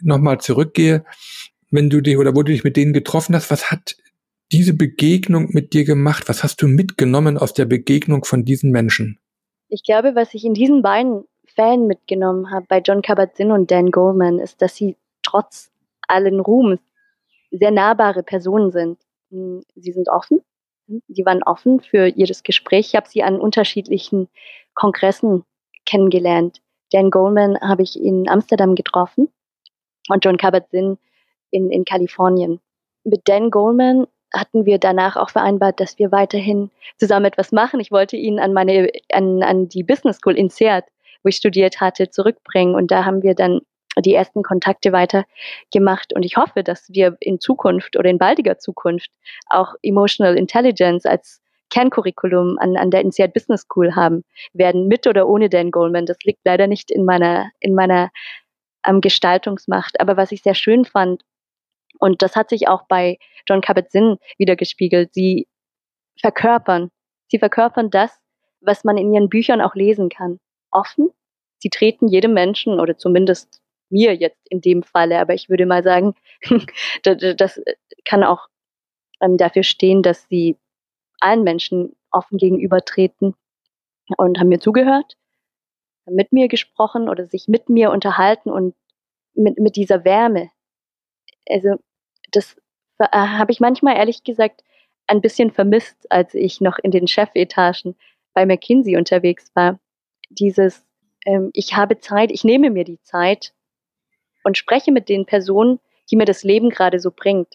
nochmal 0.00 0.40
zurückgehe, 0.40 1.04
wenn 1.70 1.90
du 1.90 2.00
dich 2.00 2.18
oder 2.18 2.36
wo 2.36 2.42
du 2.42 2.52
dich 2.52 2.64
mit 2.64 2.76
denen 2.76 2.92
getroffen 2.92 3.34
hast, 3.34 3.50
was 3.50 3.70
hat 3.70 3.96
diese 4.52 4.74
Begegnung 4.74 5.48
mit 5.50 5.72
dir 5.72 5.84
gemacht? 5.84 6.28
Was 6.28 6.44
hast 6.44 6.62
du 6.62 6.68
mitgenommen 6.68 7.38
aus 7.38 7.54
der 7.54 7.64
Begegnung 7.64 8.24
von 8.24 8.44
diesen 8.44 8.70
Menschen? 8.70 9.18
Ich 9.68 9.82
glaube, 9.82 10.14
was 10.14 10.34
ich 10.34 10.44
in 10.44 10.54
diesen 10.54 10.82
beiden 10.82 11.24
Fällen 11.46 11.86
mitgenommen 11.86 12.50
habe, 12.50 12.66
bei 12.68 12.78
John 12.78 13.02
Kabat-Zinn 13.02 13.50
und 13.50 13.70
Dan 13.70 13.90
Goleman, 13.90 14.38
ist, 14.38 14.62
dass 14.62 14.76
sie 14.76 14.96
trotz 15.22 15.72
allen 16.06 16.40
Ruhms 16.40 16.80
sehr 17.50 17.70
nahbare 17.70 18.22
Personen 18.22 18.70
sind. 18.70 18.98
Hm, 19.34 19.64
sie 19.74 19.92
sind 19.92 20.08
offen. 20.08 20.40
Sie 20.86 21.24
waren 21.24 21.42
offen 21.42 21.80
für 21.80 22.06
jedes 22.06 22.42
Gespräch. 22.42 22.88
Ich 22.88 22.94
habe 22.94 23.08
sie 23.08 23.22
an 23.22 23.40
unterschiedlichen 23.40 24.28
Kongressen 24.74 25.44
kennengelernt. 25.86 26.60
Dan 26.92 27.10
Goleman 27.10 27.58
habe 27.60 27.82
ich 27.82 28.00
in 28.00 28.28
Amsterdam 28.28 28.74
getroffen 28.74 29.28
und 30.08 30.24
John 30.24 30.36
Kabat-Zinn 30.36 30.98
in, 31.50 31.70
in 31.70 31.84
Kalifornien. 31.84 32.60
Mit 33.02 33.22
Dan 33.24 33.50
Goleman 33.50 34.06
hatten 34.32 34.66
wir 34.66 34.78
danach 34.78 35.16
auch 35.16 35.30
vereinbart, 35.30 35.80
dass 35.80 35.98
wir 35.98 36.12
weiterhin 36.12 36.70
zusammen 36.98 37.26
etwas 37.26 37.50
machen. 37.50 37.80
Ich 37.80 37.90
wollte 37.90 38.16
ihn 38.16 38.38
an 38.38 38.52
meine, 38.52 38.90
an, 39.12 39.42
an 39.42 39.68
die 39.68 39.82
Business 39.82 40.18
School 40.18 40.36
in 40.36 40.50
Seat, 40.50 40.84
wo 41.22 41.28
ich 41.28 41.36
studiert 41.36 41.80
hatte, 41.80 42.10
zurückbringen. 42.10 42.74
Und 42.74 42.90
da 42.90 43.04
haben 43.04 43.22
wir 43.22 43.34
dann 43.34 43.60
die 44.02 44.14
ersten 44.14 44.42
Kontakte 44.42 44.92
weiter 44.92 45.24
gemacht. 45.72 46.12
Und 46.14 46.24
ich 46.24 46.36
hoffe, 46.36 46.62
dass 46.62 46.88
wir 46.90 47.16
in 47.20 47.40
Zukunft 47.40 47.96
oder 47.96 48.10
in 48.10 48.18
baldiger 48.18 48.58
Zukunft 48.58 49.10
auch 49.48 49.74
Emotional 49.82 50.36
Intelligence 50.36 51.06
als 51.06 51.40
Kerncurriculum 51.70 52.58
an, 52.58 52.76
an 52.76 52.90
der 52.90 53.00
INSEAD 53.00 53.32
Business 53.32 53.62
School 53.62 53.94
haben 53.94 54.24
werden, 54.52 54.86
mit 54.86 55.06
oder 55.06 55.28
ohne 55.28 55.48
Dan 55.48 55.70
Goldman. 55.70 56.06
Das 56.06 56.18
liegt 56.24 56.40
leider 56.44 56.66
nicht 56.66 56.90
in 56.90 57.04
meiner, 57.04 57.50
in 57.60 57.74
meiner 57.74 58.10
ähm, 58.86 59.00
Gestaltungsmacht. 59.00 59.98
Aber 60.00 60.16
was 60.16 60.32
ich 60.32 60.42
sehr 60.42 60.54
schön 60.54 60.84
fand, 60.84 61.22
und 61.98 62.22
das 62.22 62.36
hat 62.36 62.50
sich 62.50 62.68
auch 62.68 62.82
bei 62.88 63.18
John 63.48 63.60
Kabat-Zinn 63.60 64.18
wieder 64.38 64.56
gespiegelt. 64.56 65.14
Sie 65.14 65.48
verkörpern, 66.20 66.90
sie 67.28 67.38
verkörpern 67.38 67.90
das, 67.90 68.10
was 68.60 68.84
man 68.84 68.96
in 68.96 69.12
ihren 69.12 69.28
Büchern 69.28 69.60
auch 69.60 69.74
lesen 69.74 70.08
kann. 70.08 70.38
Offen. 70.70 71.10
Sie 71.58 71.70
treten 71.70 72.08
jedem 72.08 72.34
Menschen 72.34 72.78
oder 72.78 72.98
zumindest 72.98 73.62
mir 73.90 74.14
jetzt 74.14 74.46
in 74.50 74.60
dem 74.60 74.82
Falle, 74.82 75.18
aber 75.20 75.34
ich 75.34 75.48
würde 75.48 75.66
mal 75.66 75.82
sagen, 75.82 76.14
das 77.02 77.60
kann 78.04 78.24
auch 78.24 78.48
ähm, 79.20 79.36
dafür 79.36 79.62
stehen, 79.62 80.02
dass 80.02 80.26
sie 80.28 80.56
allen 81.20 81.44
Menschen 81.44 81.96
offen 82.10 82.38
gegenübertreten 82.38 83.34
und 84.16 84.38
haben 84.38 84.48
mir 84.48 84.60
zugehört, 84.60 85.16
mit 86.06 86.32
mir 86.32 86.48
gesprochen 86.48 87.08
oder 87.08 87.26
sich 87.26 87.48
mit 87.48 87.68
mir 87.68 87.90
unterhalten 87.90 88.50
und 88.50 88.74
mit, 89.34 89.58
mit 89.58 89.76
dieser 89.76 90.04
Wärme, 90.04 90.50
also 91.48 91.76
das 92.32 92.56
äh, 92.98 93.06
habe 93.10 93.52
ich 93.52 93.60
manchmal 93.60 93.96
ehrlich 93.96 94.24
gesagt 94.24 94.62
ein 95.06 95.20
bisschen 95.20 95.50
vermisst, 95.50 96.10
als 96.10 96.34
ich 96.34 96.60
noch 96.60 96.78
in 96.78 96.90
den 96.90 97.06
Chefetagen 97.06 97.96
bei 98.32 98.46
McKinsey 98.46 98.96
unterwegs 98.96 99.50
war. 99.54 99.78
Dieses, 100.30 100.86
ähm, 101.26 101.50
ich 101.52 101.76
habe 101.76 101.98
Zeit, 101.98 102.30
ich 102.30 102.44
nehme 102.44 102.70
mir 102.70 102.84
die 102.84 103.00
Zeit 103.02 103.52
und 104.44 104.56
spreche 104.56 104.92
mit 104.92 105.08
den 105.08 105.26
Personen, 105.26 105.80
die 106.10 106.16
mir 106.16 106.26
das 106.26 106.44
Leben 106.44 106.70
gerade 106.70 107.00
so 107.00 107.10
bringt. 107.10 107.54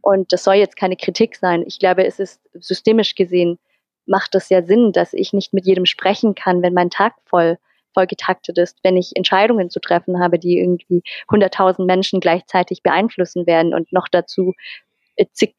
Und 0.00 0.32
das 0.32 0.44
soll 0.44 0.54
jetzt 0.54 0.76
keine 0.76 0.96
Kritik 0.96 1.34
sein. 1.36 1.64
Ich 1.66 1.78
glaube, 1.78 2.06
es 2.06 2.20
ist 2.20 2.40
systemisch 2.52 3.14
gesehen, 3.14 3.58
macht 4.06 4.34
es 4.34 4.50
ja 4.50 4.62
Sinn, 4.62 4.92
dass 4.92 5.14
ich 5.14 5.32
nicht 5.32 5.54
mit 5.54 5.66
jedem 5.66 5.86
sprechen 5.86 6.34
kann, 6.34 6.62
wenn 6.62 6.74
mein 6.74 6.90
Tag 6.90 7.14
voll 7.24 7.58
voll 7.94 8.06
getaktet 8.06 8.58
ist, 8.58 8.78
wenn 8.82 8.96
ich 8.96 9.12
Entscheidungen 9.14 9.70
zu 9.70 9.80
treffen 9.80 10.18
habe, 10.18 10.38
die 10.38 10.58
irgendwie 10.58 11.02
100.000 11.28 11.86
Menschen 11.86 12.20
gleichzeitig 12.20 12.82
beeinflussen 12.82 13.46
werden 13.46 13.72
und 13.72 13.92
noch 13.92 14.08
dazu 14.08 14.52
äh, 15.16 15.26
zig 15.32 15.54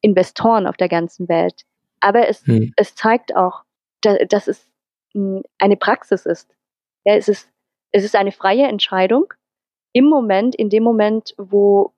Investoren 0.00 0.66
auf 0.66 0.76
der 0.76 0.88
ganzen 0.88 1.28
Welt. 1.28 1.62
Aber 2.00 2.28
es, 2.28 2.44
hm. 2.44 2.72
es 2.76 2.96
zeigt 2.96 3.34
auch, 3.36 3.62
dass, 4.00 4.48
es 4.48 4.68
hm, 5.12 5.44
eine 5.58 5.76
Praxis 5.76 6.26
ist. 6.26 6.52
Ja, 7.04 7.14
es 7.14 7.28
ist, 7.28 7.48
es 7.92 8.02
ist 8.02 8.16
eine 8.16 8.32
freie 8.32 8.66
Entscheidung, 8.66 9.32
im 9.92 10.06
Moment, 10.06 10.54
in 10.54 10.70
dem 10.70 10.82
Moment, 10.82 11.34
wo 11.38 11.92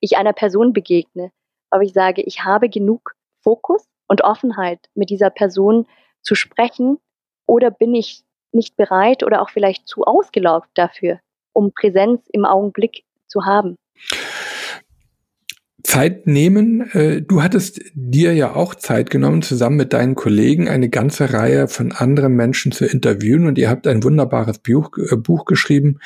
ich 0.00 0.16
einer 0.16 0.32
Person 0.32 0.72
begegne, 0.72 1.32
ob 1.70 1.82
ich 1.82 1.92
sage, 1.92 2.22
ich 2.22 2.44
habe 2.44 2.68
genug 2.68 3.14
Fokus 3.42 3.84
und 4.08 4.22
Offenheit, 4.22 4.80
mit 4.94 5.10
dieser 5.10 5.30
Person 5.30 5.86
zu 6.22 6.34
sprechen, 6.34 6.98
oder 7.46 7.70
bin 7.70 7.94
ich 7.94 8.24
nicht 8.52 8.76
bereit 8.76 9.22
oder 9.22 9.42
auch 9.42 9.50
vielleicht 9.50 9.86
zu 9.86 10.04
ausgelaugt 10.04 10.68
dafür, 10.74 11.20
um 11.52 11.72
Präsenz 11.72 12.26
im 12.32 12.44
Augenblick 12.44 13.04
zu 13.28 13.44
haben. 13.44 13.76
Zeit 15.86 16.26
nehmen. 16.26 16.90
Äh, 16.90 17.22
du 17.22 17.42
hattest 17.42 17.80
dir 17.94 18.34
ja 18.34 18.54
auch 18.54 18.74
Zeit 18.74 19.08
genommen, 19.08 19.42
zusammen 19.42 19.76
mit 19.76 19.92
deinen 19.92 20.16
Kollegen 20.16 20.68
eine 20.68 20.88
ganze 20.88 21.32
Reihe 21.32 21.68
von 21.68 21.92
anderen 21.92 22.34
Menschen 22.34 22.72
zu 22.72 22.84
interviewen 22.86 23.46
und 23.46 23.56
ihr 23.56 23.70
habt 23.70 23.86
ein 23.86 24.02
wunderbares 24.02 24.58
Buch, 24.58 24.90
äh, 24.98 25.16
Buch 25.16 25.44
geschrieben, 25.44 26.00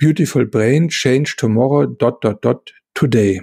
Beautiful 0.00 0.46
Brain, 0.46 0.88
Change 0.88 1.34
Tomorrow, 1.36 1.86
dot, 1.86 2.24
dot, 2.24 2.44
dot, 2.44 2.74
today. 2.92 3.42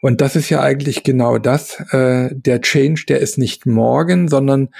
Und 0.00 0.22
das 0.22 0.36
ist 0.36 0.48
ja 0.48 0.62
eigentlich 0.62 1.02
genau 1.02 1.36
das, 1.36 1.78
äh, 1.92 2.30
der 2.32 2.62
Change, 2.62 3.04
der 3.06 3.20
ist 3.20 3.36
nicht 3.36 3.66
morgen, 3.66 4.28
sondern 4.28 4.70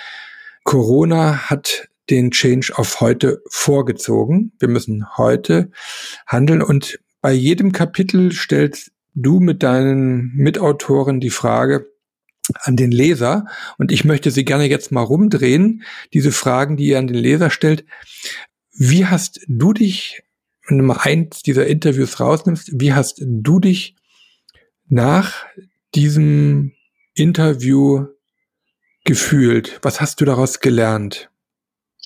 Corona 0.65 1.51
hat 1.51 1.89
den 2.09 2.31
Change 2.31 2.73
auf 2.75 3.01
heute 3.01 3.43
vorgezogen. 3.51 4.53
Wir 4.59 4.69
müssen 4.69 5.07
heute 5.19 5.71
handeln 6.27 6.63
und 6.63 6.99
bei 7.21 7.33
jedem 7.33 7.73
Kapitel 7.73 8.33
stellt 8.33 8.91
du 9.15 9.41
mit 9.41 9.63
deinen 9.63 10.33
Mitautoren 10.35 11.21
die 11.21 11.31
Frage 11.31 11.87
an 12.63 12.77
den 12.77 12.91
Leser 12.91 13.47
und 13.79 13.93
ich 13.93 14.05
möchte 14.05 14.31
sie 14.31 14.45
gerne 14.45 14.65
jetzt 14.65 14.93
mal 14.93 15.03
rumdrehen, 15.03 15.85
diese 16.13 16.33
Fragen, 16.33 16.77
die 16.77 16.87
ihr 16.87 16.99
an 16.99 17.07
den 17.07 17.17
Leser 17.17 17.51
stellt. 17.51 17.85
Wie 18.73 19.07
hast 19.07 19.41
du 19.47 19.73
dich, 19.73 20.23
wenn 20.67 20.79
du 20.79 20.85
mal 20.85 20.99
eins 21.01 21.43
dieser 21.43 21.67
Interviews 21.67 22.21
rausnimmst, 22.21 22.81
wie 22.81 22.93
hast 22.93 23.21
du 23.21 23.61
dich 23.61 23.97
nach 24.89 25.47
diesem 25.95 26.73
Interview 27.15 28.07
gefühlt? 29.05 29.79
Was 29.83 30.01
hast 30.01 30.21
du 30.21 30.25
daraus 30.25 30.61
gelernt? 30.61 31.31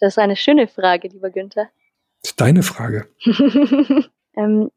Das 0.01 0.15
ist 0.15 0.19
eine 0.19 0.37
schöne 0.37 0.69
Frage, 0.69 1.09
lieber 1.09 1.31
Günther. 1.31 1.71
Das 2.23 2.33
ist 2.33 2.41
deine 2.41 2.63
Frage. 2.63 3.09
ähm, 4.37 4.71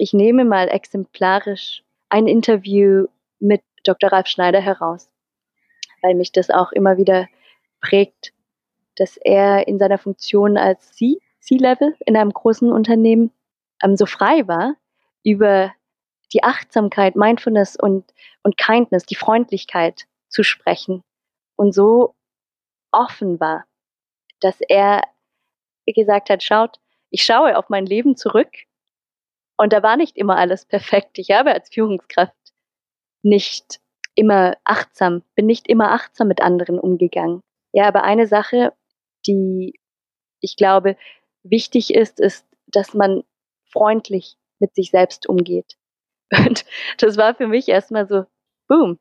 ich 0.00 0.12
nehme 0.12 0.44
mal 0.44 0.68
exemplarisch 0.68 1.82
ein 2.08 2.26
Interview 2.26 3.06
mit 3.38 3.62
Dr. 3.84 4.12
Ralf 4.12 4.26
Schneider 4.26 4.60
heraus, 4.60 5.08
weil 6.02 6.14
mich 6.14 6.32
das 6.32 6.50
auch 6.50 6.72
immer 6.72 6.96
wieder 6.96 7.28
prägt, 7.80 8.32
dass 8.96 9.16
er 9.16 9.68
in 9.68 9.78
seiner 9.78 9.98
Funktion 9.98 10.56
als 10.56 10.92
C-Level 10.92 11.96
in 12.06 12.16
einem 12.16 12.32
großen 12.32 12.70
Unternehmen 12.72 13.30
ähm, 13.82 13.96
so 13.96 14.06
frei 14.06 14.46
war, 14.46 14.74
über 15.24 15.72
die 16.32 16.42
Achtsamkeit, 16.42 17.16
Mindfulness 17.16 17.76
und, 17.76 18.12
und 18.42 18.56
Kindness, 18.56 19.04
die 19.04 19.16
Freundlichkeit 19.16 20.06
zu 20.28 20.42
sprechen 20.42 21.02
und 21.56 21.72
so 21.72 22.14
offen 22.92 23.40
war 23.40 23.64
dass 24.40 24.60
er 24.60 25.02
gesagt 25.86 26.30
hat, 26.30 26.42
schaut, 26.42 26.78
ich 27.10 27.22
schaue 27.24 27.56
auf 27.56 27.68
mein 27.68 27.86
Leben 27.86 28.16
zurück 28.16 28.50
und 29.60 29.74
da 29.74 29.82
war 29.82 29.98
nicht 29.98 30.16
immer 30.16 30.38
alles 30.38 30.64
perfekt. 30.64 31.18
Ich 31.18 31.32
habe 31.32 31.52
als 31.52 31.68
Führungskraft 31.68 32.32
nicht 33.20 33.78
immer 34.14 34.56
achtsam, 34.64 35.22
bin 35.34 35.44
nicht 35.44 35.68
immer 35.68 35.92
achtsam 35.92 36.28
mit 36.28 36.40
anderen 36.40 36.78
umgegangen. 36.78 37.42
Ja, 37.72 37.86
aber 37.86 38.02
eine 38.02 38.26
Sache, 38.26 38.72
die 39.26 39.78
ich 40.40 40.56
glaube 40.56 40.96
wichtig 41.42 41.92
ist, 41.92 42.20
ist, 42.20 42.46
dass 42.68 42.94
man 42.94 43.22
freundlich 43.70 44.38
mit 44.60 44.74
sich 44.74 44.90
selbst 44.90 45.28
umgeht. 45.28 45.76
Und 46.34 46.64
das 46.96 47.18
war 47.18 47.34
für 47.34 47.46
mich 47.46 47.68
erstmal 47.68 48.08
so, 48.08 48.24
boom. 48.66 48.98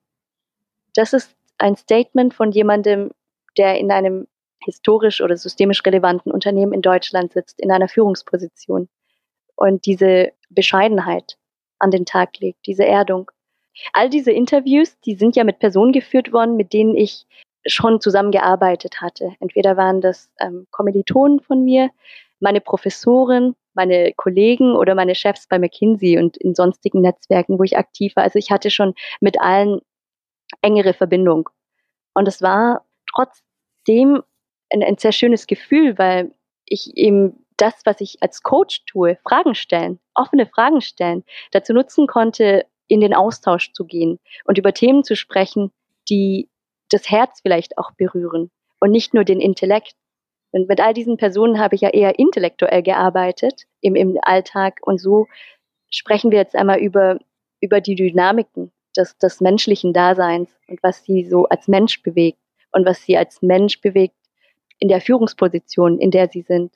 Das 0.93 1.13
ist 1.13 1.33
ein 1.57 1.77
Statement 1.77 2.33
von 2.33 2.51
jemandem, 2.51 3.11
der 3.55 3.79
in 3.79 3.93
einem 3.93 4.27
historisch 4.65 5.21
oder 5.21 5.37
systemisch 5.37 5.85
relevanten 5.85 6.33
Unternehmen 6.33 6.73
in 6.73 6.81
Deutschland 6.81 7.31
sitzt, 7.31 7.61
in 7.61 7.71
einer 7.71 7.87
Führungsposition 7.87 8.89
und 9.59 9.85
diese 9.85 10.31
Bescheidenheit 10.49 11.37
an 11.79 11.91
den 11.91 12.05
Tag 12.05 12.39
legt, 12.39 12.65
diese 12.65 12.85
Erdung. 12.85 13.29
All 13.91 14.09
diese 14.09 14.31
Interviews, 14.31 14.97
die 15.01 15.15
sind 15.15 15.35
ja 15.35 15.43
mit 15.43 15.59
Personen 15.59 15.91
geführt 15.91 16.31
worden, 16.31 16.55
mit 16.55 16.71
denen 16.71 16.95
ich 16.95 17.25
schon 17.65 17.99
zusammengearbeitet 17.99 19.01
hatte. 19.01 19.35
Entweder 19.41 19.75
waren 19.75 19.99
das 19.99 20.31
ähm, 20.39 20.65
Kommilitonen 20.71 21.41
von 21.41 21.63
mir, 21.65 21.89
meine 22.39 22.61
Professoren, 22.61 23.53
meine 23.73 24.13
Kollegen 24.13 24.75
oder 24.75 24.95
meine 24.95 25.13
Chefs 25.13 25.47
bei 25.47 25.59
McKinsey 25.59 26.17
und 26.17 26.37
in 26.37 26.55
sonstigen 26.55 27.01
Netzwerken, 27.01 27.59
wo 27.59 27.63
ich 27.63 27.77
aktiv 27.77 28.15
war. 28.15 28.23
Also 28.23 28.39
ich 28.39 28.51
hatte 28.51 28.71
schon 28.71 28.93
mit 29.19 29.41
allen 29.41 29.81
engere 30.61 30.93
Verbindung. 30.93 31.49
Und 32.13 32.29
es 32.29 32.41
war 32.41 32.85
trotzdem 33.13 34.23
ein, 34.71 34.83
ein 34.83 34.97
sehr 34.97 35.11
schönes 35.11 35.47
Gefühl, 35.47 35.97
weil 35.97 36.31
ich 36.65 36.95
eben 36.95 37.45
das, 37.61 37.73
was 37.85 38.01
ich 38.01 38.21
als 38.21 38.41
Coach 38.41 38.85
tue, 38.85 39.17
Fragen 39.23 39.55
stellen, 39.55 39.99
offene 40.15 40.45
Fragen 40.45 40.81
stellen, 40.81 41.23
dazu 41.51 41.73
nutzen 41.73 42.07
konnte, 42.07 42.65
in 42.87 43.01
den 43.01 43.13
Austausch 43.13 43.71
zu 43.73 43.85
gehen 43.85 44.19
und 44.45 44.57
über 44.57 44.73
Themen 44.73 45.03
zu 45.03 45.15
sprechen, 45.15 45.71
die 46.09 46.49
das 46.89 47.09
Herz 47.09 47.41
vielleicht 47.41 47.77
auch 47.77 47.91
berühren 47.91 48.49
und 48.79 48.91
nicht 48.91 49.13
nur 49.13 49.23
den 49.23 49.39
Intellekt. 49.39 49.93
Und 50.51 50.67
mit 50.67 50.81
all 50.81 50.93
diesen 50.93 51.17
Personen 51.17 51.59
habe 51.59 51.75
ich 51.75 51.81
ja 51.81 51.89
eher 51.89 52.17
intellektuell 52.17 52.81
gearbeitet 52.81 53.65
im, 53.81 53.95
im 53.95 54.17
Alltag 54.23 54.79
und 54.81 54.99
so 54.99 55.27
sprechen 55.91 56.31
wir 56.31 56.39
jetzt 56.39 56.55
einmal 56.55 56.79
über, 56.79 57.19
über 57.61 57.81
die 57.81 57.95
Dynamiken 57.95 58.71
des, 58.97 59.17
des 59.17 59.41
menschlichen 59.41 59.93
Daseins 59.93 60.49
und 60.67 60.81
was 60.81 61.03
sie 61.03 61.25
so 61.25 61.45
als 61.45 61.67
Mensch 61.67 62.01
bewegt 62.01 62.39
und 62.71 62.85
was 62.85 63.03
sie 63.03 63.17
als 63.17 63.41
Mensch 63.41 63.81
bewegt, 63.81 64.15
in 64.79 64.87
der 64.87 65.01
Führungsposition, 65.01 65.99
in 65.99 66.09
der 66.09 66.29
sie 66.29 66.41
sind. 66.41 66.73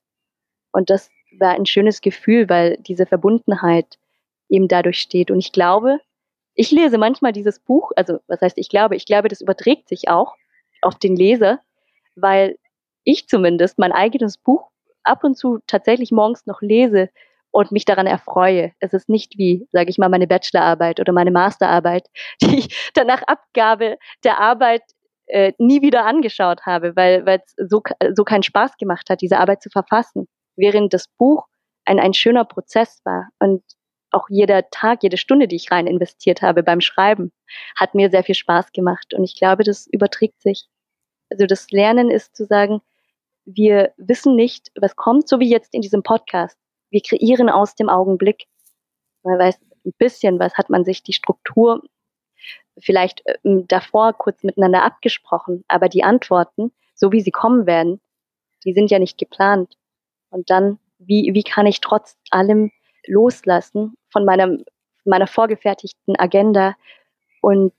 Und 0.73 0.89
das 0.89 1.09
war 1.39 1.51
ein 1.51 1.65
schönes 1.65 2.01
Gefühl, 2.01 2.49
weil 2.49 2.77
diese 2.81 3.05
Verbundenheit 3.05 3.97
eben 4.49 4.67
dadurch 4.67 4.99
steht. 4.99 5.31
Und 5.31 5.39
ich 5.39 5.51
glaube, 5.51 5.99
ich 6.55 6.71
lese 6.71 6.97
manchmal 6.97 7.31
dieses 7.31 7.59
Buch, 7.59 7.91
also 7.95 8.19
was 8.27 8.41
heißt 8.41 8.57
ich 8.57 8.69
glaube, 8.69 8.95
ich 8.95 9.05
glaube, 9.05 9.27
das 9.27 9.41
überträgt 9.41 9.87
sich 9.87 10.09
auch 10.09 10.35
auf 10.81 10.95
den 10.95 11.15
Leser, 11.15 11.59
weil 12.15 12.57
ich 13.03 13.27
zumindest 13.27 13.79
mein 13.79 13.91
eigenes 13.91 14.37
Buch 14.37 14.69
ab 15.03 15.23
und 15.23 15.37
zu 15.37 15.59
tatsächlich 15.67 16.11
morgens 16.11 16.45
noch 16.45 16.61
lese 16.61 17.09
und 17.51 17.71
mich 17.71 17.85
daran 17.85 18.07
erfreue. 18.07 18.71
Es 18.79 18.93
ist 18.93 19.09
nicht 19.09 19.37
wie, 19.37 19.67
sage 19.71 19.89
ich 19.89 19.97
mal, 19.97 20.09
meine 20.09 20.27
Bachelorarbeit 20.27 20.99
oder 20.99 21.13
meine 21.13 21.31
Masterarbeit, 21.31 22.07
die 22.41 22.59
ich 22.59 22.91
dann 22.93 23.07
nach 23.07 23.23
Abgabe 23.23 23.97
der 24.23 24.39
Arbeit 24.39 24.83
äh, 25.27 25.53
nie 25.57 25.81
wieder 25.81 26.05
angeschaut 26.05 26.65
habe, 26.65 26.95
weil 26.95 27.23
es 27.27 27.55
so, 27.69 27.81
so 28.13 28.23
keinen 28.23 28.43
Spaß 28.43 28.77
gemacht 28.77 29.09
hat, 29.09 29.21
diese 29.21 29.37
Arbeit 29.37 29.61
zu 29.61 29.69
verfassen. 29.69 30.27
Während 30.55 30.93
das 30.93 31.07
Buch 31.07 31.47
ein, 31.85 31.99
ein 31.99 32.13
schöner 32.13 32.45
Prozess 32.45 33.01
war 33.03 33.29
und 33.39 33.63
auch 34.11 34.27
jeder 34.29 34.69
Tag, 34.69 35.03
jede 35.03 35.17
Stunde, 35.17 35.47
die 35.47 35.55
ich 35.55 35.71
rein 35.71 35.87
investiert 35.87 36.41
habe 36.41 36.63
beim 36.63 36.81
Schreiben, 36.81 37.31
hat 37.75 37.95
mir 37.95 38.09
sehr 38.09 38.23
viel 38.23 38.35
Spaß 38.35 38.71
gemacht. 38.71 39.13
Und 39.13 39.23
ich 39.23 39.35
glaube, 39.35 39.63
das 39.63 39.87
überträgt 39.87 40.41
sich. 40.41 40.67
Also 41.31 41.47
das 41.47 41.71
Lernen 41.71 42.11
ist 42.11 42.35
zu 42.35 42.45
sagen, 42.45 42.81
wir 43.45 43.91
wissen 43.97 44.35
nicht, 44.35 44.71
was 44.79 44.95
kommt, 44.95 45.27
so 45.27 45.39
wie 45.39 45.49
jetzt 45.49 45.73
in 45.73 45.81
diesem 45.81 46.03
Podcast. 46.03 46.57
Wir 46.91 47.01
kreieren 47.01 47.49
aus 47.49 47.75
dem 47.75 47.89
Augenblick. 47.89 48.45
Man 49.23 49.39
weiß 49.39 49.59
ein 49.85 49.93
bisschen, 49.97 50.39
was 50.39 50.53
hat 50.55 50.69
man 50.69 50.85
sich 50.85 51.01
die 51.01 51.13
Struktur 51.13 51.81
vielleicht 52.79 53.25
äh, 53.25 53.37
davor 53.43 54.13
kurz 54.13 54.43
miteinander 54.43 54.83
abgesprochen, 54.83 55.63
aber 55.67 55.89
die 55.89 56.03
Antworten, 56.03 56.71
so 56.95 57.11
wie 57.11 57.21
sie 57.21 57.31
kommen 57.31 57.65
werden, 57.65 58.01
die 58.65 58.73
sind 58.73 58.91
ja 58.91 58.99
nicht 58.99 59.17
geplant. 59.17 59.75
Und 60.33 60.49
dann, 60.49 60.79
wie, 60.97 61.31
wie 61.33 61.43
kann 61.43 61.67
ich 61.67 61.79
trotz 61.79 62.17
allem 62.31 62.71
loslassen 63.05 63.93
von 64.11 64.25
meiner, 64.25 64.57
meiner 65.05 65.27
vorgefertigten 65.27 66.15
Agenda 66.17 66.75
und 67.41 67.73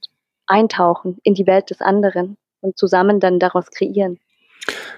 eintauchen 0.47 1.18
in 1.22 1.35
die 1.35 1.47
Welt 1.47 1.70
des 1.70 1.81
anderen 1.81 2.37
und 2.61 2.78
zusammen 2.78 3.18
dann 3.18 3.39
daraus 3.39 3.70
kreieren. 3.70 4.18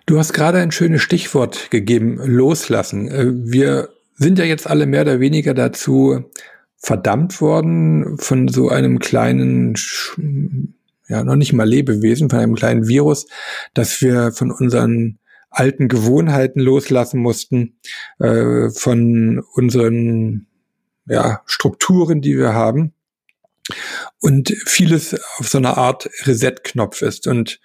Du 0.05 0.19
hast 0.19 0.33
gerade 0.33 0.59
ein 0.59 0.71
schönes 0.71 1.03
Stichwort 1.03 1.71
gegeben, 1.71 2.19
loslassen. 2.23 3.09
Äh, 3.09 3.33
wir 3.33 3.89
sind 4.15 4.39
ja 4.39 4.45
jetzt 4.45 4.69
alle 4.69 4.87
mehr 4.87 5.03
oder 5.03 5.21
weniger 5.21 5.55
dazu 5.55 6.25
verdammt 6.77 7.41
worden 7.41 8.19
von 8.19 8.49
so 8.49 8.69
einem 8.69 8.99
kleinen, 8.99 9.75
ja, 11.09 11.25
noch 11.25 11.37
nicht 11.37 11.53
mal 11.53 11.69
Lebewesen, 11.69 12.31
von 12.31 12.39
einem 12.39 12.55
kleinen 12.55 12.87
Virus, 12.87 13.27
dass 13.75 14.01
wir 14.01 14.33
von 14.33 14.51
unseren 14.51 15.19
alten 15.57 15.89
Gewohnheiten 15.89 16.61
loslassen 16.61 17.21
mussten, 17.21 17.79
äh, 18.19 18.71
von 18.71 19.43
unseren 19.55 20.47
ja, 21.07 21.43
Strukturen, 21.47 22.21
die 22.21 22.37
wir 22.37 22.53
haben. 22.53 22.93
Und 24.21 24.55
vieles 24.65 25.17
auf 25.39 25.49
so 25.49 25.59
einer 25.59 25.77
Art 25.77 26.09
Reset-Knopf 26.25 27.03
ist. 27.03 27.27
Und 27.27 27.61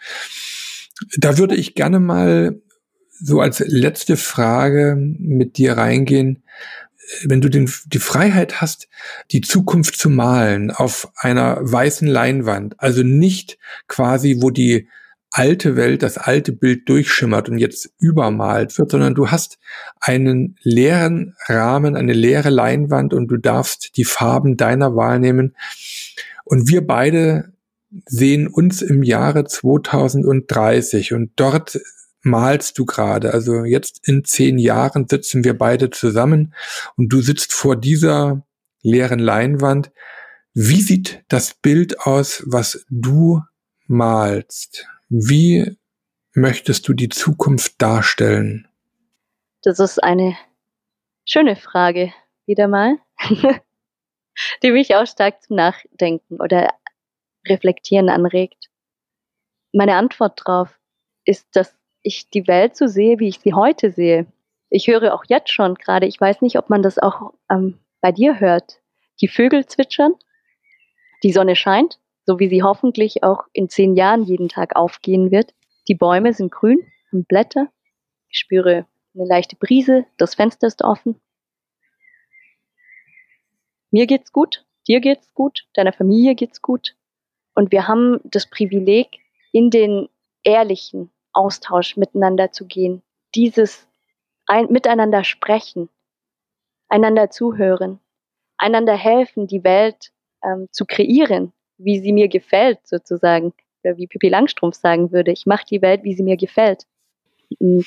da 1.18 1.38
würde 1.38 1.56
ich 1.56 1.76
gerne 1.76 2.00
mal 2.00 2.60
so 3.12 3.40
als 3.40 3.60
letzte 3.60 4.18
Frage 4.18 4.96
mit 4.98 5.58
dir 5.58 5.78
reingehen 5.78 6.44
wenn 7.24 7.42
du 7.42 7.50
den, 7.50 7.72
die 7.88 8.00
Freiheit 8.00 8.62
hast, 8.62 8.88
die 9.32 9.42
Zukunft 9.42 9.98
zu 9.98 10.10
malen 10.10 10.72
auf 10.72 11.12
einer 11.16 11.58
weißen 11.60 12.08
Leinwand, 12.08 12.80
also 12.80 13.04
nicht 13.04 13.58
quasi, 13.88 14.38
wo 14.40 14.50
die 14.50 14.88
alte 15.32 15.78
Welt, 15.78 16.04
das 16.04 16.18
alte 16.18 16.52
Bild 16.52 16.88
durchschimmert 16.90 17.50
und 17.50 17.58
jetzt 17.58 17.90
übermalt 18.00 18.78
wird, 18.78 18.92
sondern 18.92 19.16
du 19.16 19.32
hast 19.32 19.60
einen 20.02 20.58
leeren 20.62 21.36
Rahmen, 21.48 21.96
eine 21.96 22.14
leere 22.14 22.50
Leinwand 22.50 23.14
und 23.14 23.28
du 23.28 23.38
darfst 23.38 23.96
die 23.96 24.04
Farben 24.04 24.58
deiner 24.58 24.96
Wahl 24.96 25.20
nehmen. 25.20 25.56
Und 26.44 26.68
wir 26.68 26.86
beide 26.86 27.54
sehen 28.06 28.48
uns 28.48 28.82
im 28.82 29.04
Jahre 29.04 29.46
2030 29.46 31.14
und 31.14 31.32
dort 31.38 31.80
malst 32.24 32.78
du 32.78 32.86
gerade. 32.86 33.34
Also 33.34 33.64
jetzt 33.64 34.08
in 34.08 34.26
zehn 34.26 34.58
Jahren 34.58 35.08
sitzen 35.08 35.44
wir 35.44 35.58
beide 35.58 35.90
zusammen 35.90 36.54
und 36.98 37.10
du 37.10 37.22
sitzt 37.22 37.54
vor 37.54 37.78
dieser 37.78 38.46
leeren 38.82 39.20
Leinwand. 39.20 39.92
Wie 40.54 40.82
sieht 40.82 41.24
das 41.30 41.54
Bild 41.54 42.02
aus, 42.02 42.44
was 42.46 42.86
du 42.90 43.42
malst? 43.88 44.88
Wie 45.14 45.78
möchtest 46.34 46.88
du 46.88 46.94
die 46.94 47.10
Zukunft 47.10 47.82
darstellen? 47.82 48.70
Das 49.62 49.78
ist 49.80 50.02
eine 50.02 50.38
schöne 51.26 51.58
Frage, 51.58 52.14
wieder 52.46 52.70
mal, 52.70 52.98
die 54.64 54.72
mich 54.72 54.96
auch 54.96 55.06
stark 55.06 55.44
zum 55.44 55.58
Nachdenken 55.58 56.40
oder 56.40 56.74
Reflektieren 57.46 58.08
anregt. 58.08 58.70
Meine 59.74 59.96
Antwort 59.96 60.40
darauf 60.46 60.80
ist, 61.26 61.46
dass 61.58 61.78
ich 62.04 62.30
die 62.30 62.48
Welt 62.48 62.78
so 62.78 62.88
sehe, 62.88 63.20
wie 63.20 63.28
ich 63.28 63.40
sie 63.40 63.54
heute 63.54 63.92
sehe. 63.92 64.28
Ich 64.70 64.88
höre 64.88 65.14
auch 65.14 65.26
jetzt 65.28 65.52
schon 65.52 65.76
gerade, 65.76 66.06
ich 66.06 66.22
weiß 66.22 66.42
nicht, 66.42 66.58
ob 66.58 66.70
man 66.70 66.84
das 66.84 66.98
auch 66.98 67.34
ähm, 67.50 67.80
bei 68.00 68.14
dir 68.14 68.40
hört, 68.40 68.80
die 69.20 69.28
Vögel 69.28 69.66
zwitschern, 69.66 70.14
die 71.22 71.34
Sonne 71.34 71.58
scheint, 71.58 72.00
so 72.26 72.40
wie 72.40 72.50
sie 72.50 72.64
hoffentlich 72.64 73.24
auch 73.24 73.46
in 73.54 73.70
zehn 73.70 73.96
Jahren 73.96 74.24
jeden 74.24 74.50
Tag 74.50 74.76
aufgehen 74.76 75.32
wird. 75.32 75.54
Die 75.88 75.96
Bäume 75.96 76.34
sind 76.34 76.52
grün 76.52 76.80
und 77.12 77.28
Blätter. 77.28 77.68
Ich 78.30 78.40
spüre 78.40 78.86
eine 79.14 79.26
leichte 79.26 79.56
Brise, 79.56 80.06
das 80.18 80.36
Fenster 80.36 80.68
ist 80.68 80.84
offen. 80.84 81.20
Mir 83.90 84.08
geht's 84.08 84.32
gut, 84.32 84.66
dir 84.88 85.02
geht's 85.02 85.34
gut, 85.34 85.68
deiner 85.74 85.92
Familie 85.92 86.36
geht's 86.36 86.62
gut. 86.62 86.96
Und 87.54 87.72
wir 87.72 87.88
haben 87.88 88.22
das 88.24 88.50
Privileg, 88.50 89.20
in 89.52 89.70
den 89.70 90.08
ehrlichen 90.44 91.12
Austausch 91.34 91.98
miteinander 91.98 92.52
zu 92.52 92.66
gehen, 92.66 93.02
dieses 93.36 93.88
ein, 94.46 94.68
miteinander 94.72 95.24
sprechen, 95.24 95.90
einander 96.88 97.30
zuhören, 97.30 98.00
einander 98.58 98.96
helfen, 98.96 99.48
die 99.48 99.64
Welt 99.64 100.12
ähm, 100.44 100.68
zu 100.72 100.86
kreieren, 100.86 101.54
wie 101.84 102.00
sie 102.00 102.14
mir 102.14 102.28
gefällt, 102.28 102.80
sozusagen. 102.84 103.54
Oder 103.84 103.98
wie 103.98 104.08
Pippi 104.08 104.30
Langstrumpf 104.30 104.76
sagen 104.76 105.12
würde, 105.12 105.32
ich 105.32 105.46
mache 105.46 105.66
die 105.70 105.82
Welt, 105.82 106.04
wie 106.04 106.14
sie 106.14 106.24
mir 106.24 106.38
gefällt. 106.38 106.86
Mm, 107.60 107.82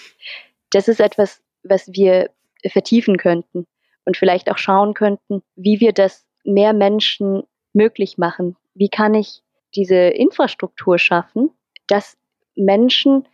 das 0.71 0.89
ist 0.89 1.01
etwas, 1.01 1.41
was 1.63 1.93
wir 1.93 2.31
vertiefen 2.67 3.17
könnten 3.17 3.67
und 4.05 4.17
vielleicht 4.17 4.51
auch 4.51 4.59
schauen 4.59 4.95
könnten, 4.95 5.43
wie 5.57 5.81
wir 5.81 5.93
das 5.93 6.27
mehr 6.45 6.73
Menschen 6.73 7.45
möglich 7.73 8.19
machen. 8.19 8.57
Wie 8.75 8.89
kann 8.89 9.15
ich 9.15 9.43
diese 9.75 9.97
Infrastruktur 9.97 10.99
schaffen, 10.99 11.51
dass 11.87 12.17
Menschen 12.57 13.27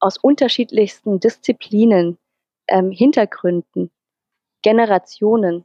aus 0.00 0.16
unterschiedlichsten 0.18 1.20
Disziplinen, 1.20 2.18
ähm, 2.68 2.90
Hintergründen, 2.90 3.90
Generationen 4.62 5.64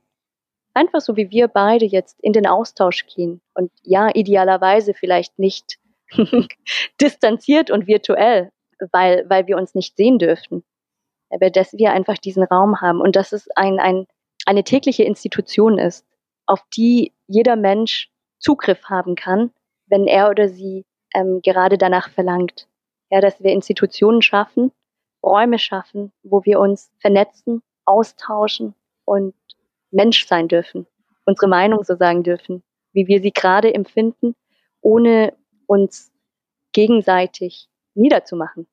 einfach 0.73 1.01
so 1.01 1.15
wie 1.15 1.29
wir 1.29 1.47
beide 1.47 1.85
jetzt 1.85 2.19
in 2.21 2.33
den 2.33 2.47
Austausch 2.47 3.05
gehen 3.07 3.41
und 3.53 3.71
ja, 3.83 4.09
idealerweise 4.13 4.93
vielleicht 4.93 5.37
nicht 5.39 5.77
distanziert 7.01 7.71
und 7.71 7.87
virtuell, 7.87 8.51
weil, 8.91 9.25
weil 9.29 9.47
wir 9.47 9.57
uns 9.57 9.75
nicht 9.75 9.95
sehen 9.95 10.19
dürften, 10.19 10.63
aber 11.29 11.49
dass 11.49 11.73
wir 11.73 11.91
einfach 11.91 12.17
diesen 12.17 12.43
Raum 12.43 12.81
haben 12.81 13.01
und 13.01 13.15
dass 13.15 13.31
es 13.31 13.49
ein, 13.55 13.79
ein, 13.79 14.05
eine 14.45 14.63
tägliche 14.63 15.03
Institution 15.03 15.77
ist, 15.77 16.05
auf 16.45 16.61
die 16.75 17.13
jeder 17.27 17.55
Mensch 17.55 18.09
Zugriff 18.39 18.85
haben 18.85 19.15
kann, 19.15 19.51
wenn 19.87 20.05
er 20.05 20.29
oder 20.29 20.49
sie 20.49 20.85
ähm, 21.13 21.41
gerade 21.43 21.77
danach 21.77 22.09
verlangt. 22.09 22.67
Ja, 23.09 23.21
dass 23.21 23.41
wir 23.41 23.51
Institutionen 23.51 24.21
schaffen, 24.21 24.71
Räume 25.23 25.59
schaffen, 25.59 26.11
wo 26.23 26.43
wir 26.43 26.59
uns 26.59 26.91
vernetzen, 26.99 27.61
austauschen 27.85 28.75
und 29.05 29.33
Mensch 29.93 30.27
sein 30.27 30.47
dürfen, 30.47 30.87
unsere 31.25 31.47
Meinung 31.47 31.83
so 31.83 31.95
sagen 31.95 32.23
dürfen, 32.23 32.63
wie 32.93 33.07
wir 33.07 33.21
sie 33.21 33.31
gerade 33.31 33.73
empfinden, 33.73 34.35
ohne 34.81 35.33
uns 35.67 36.11
gegenseitig 36.73 37.67
niederzumachen. 37.93 38.67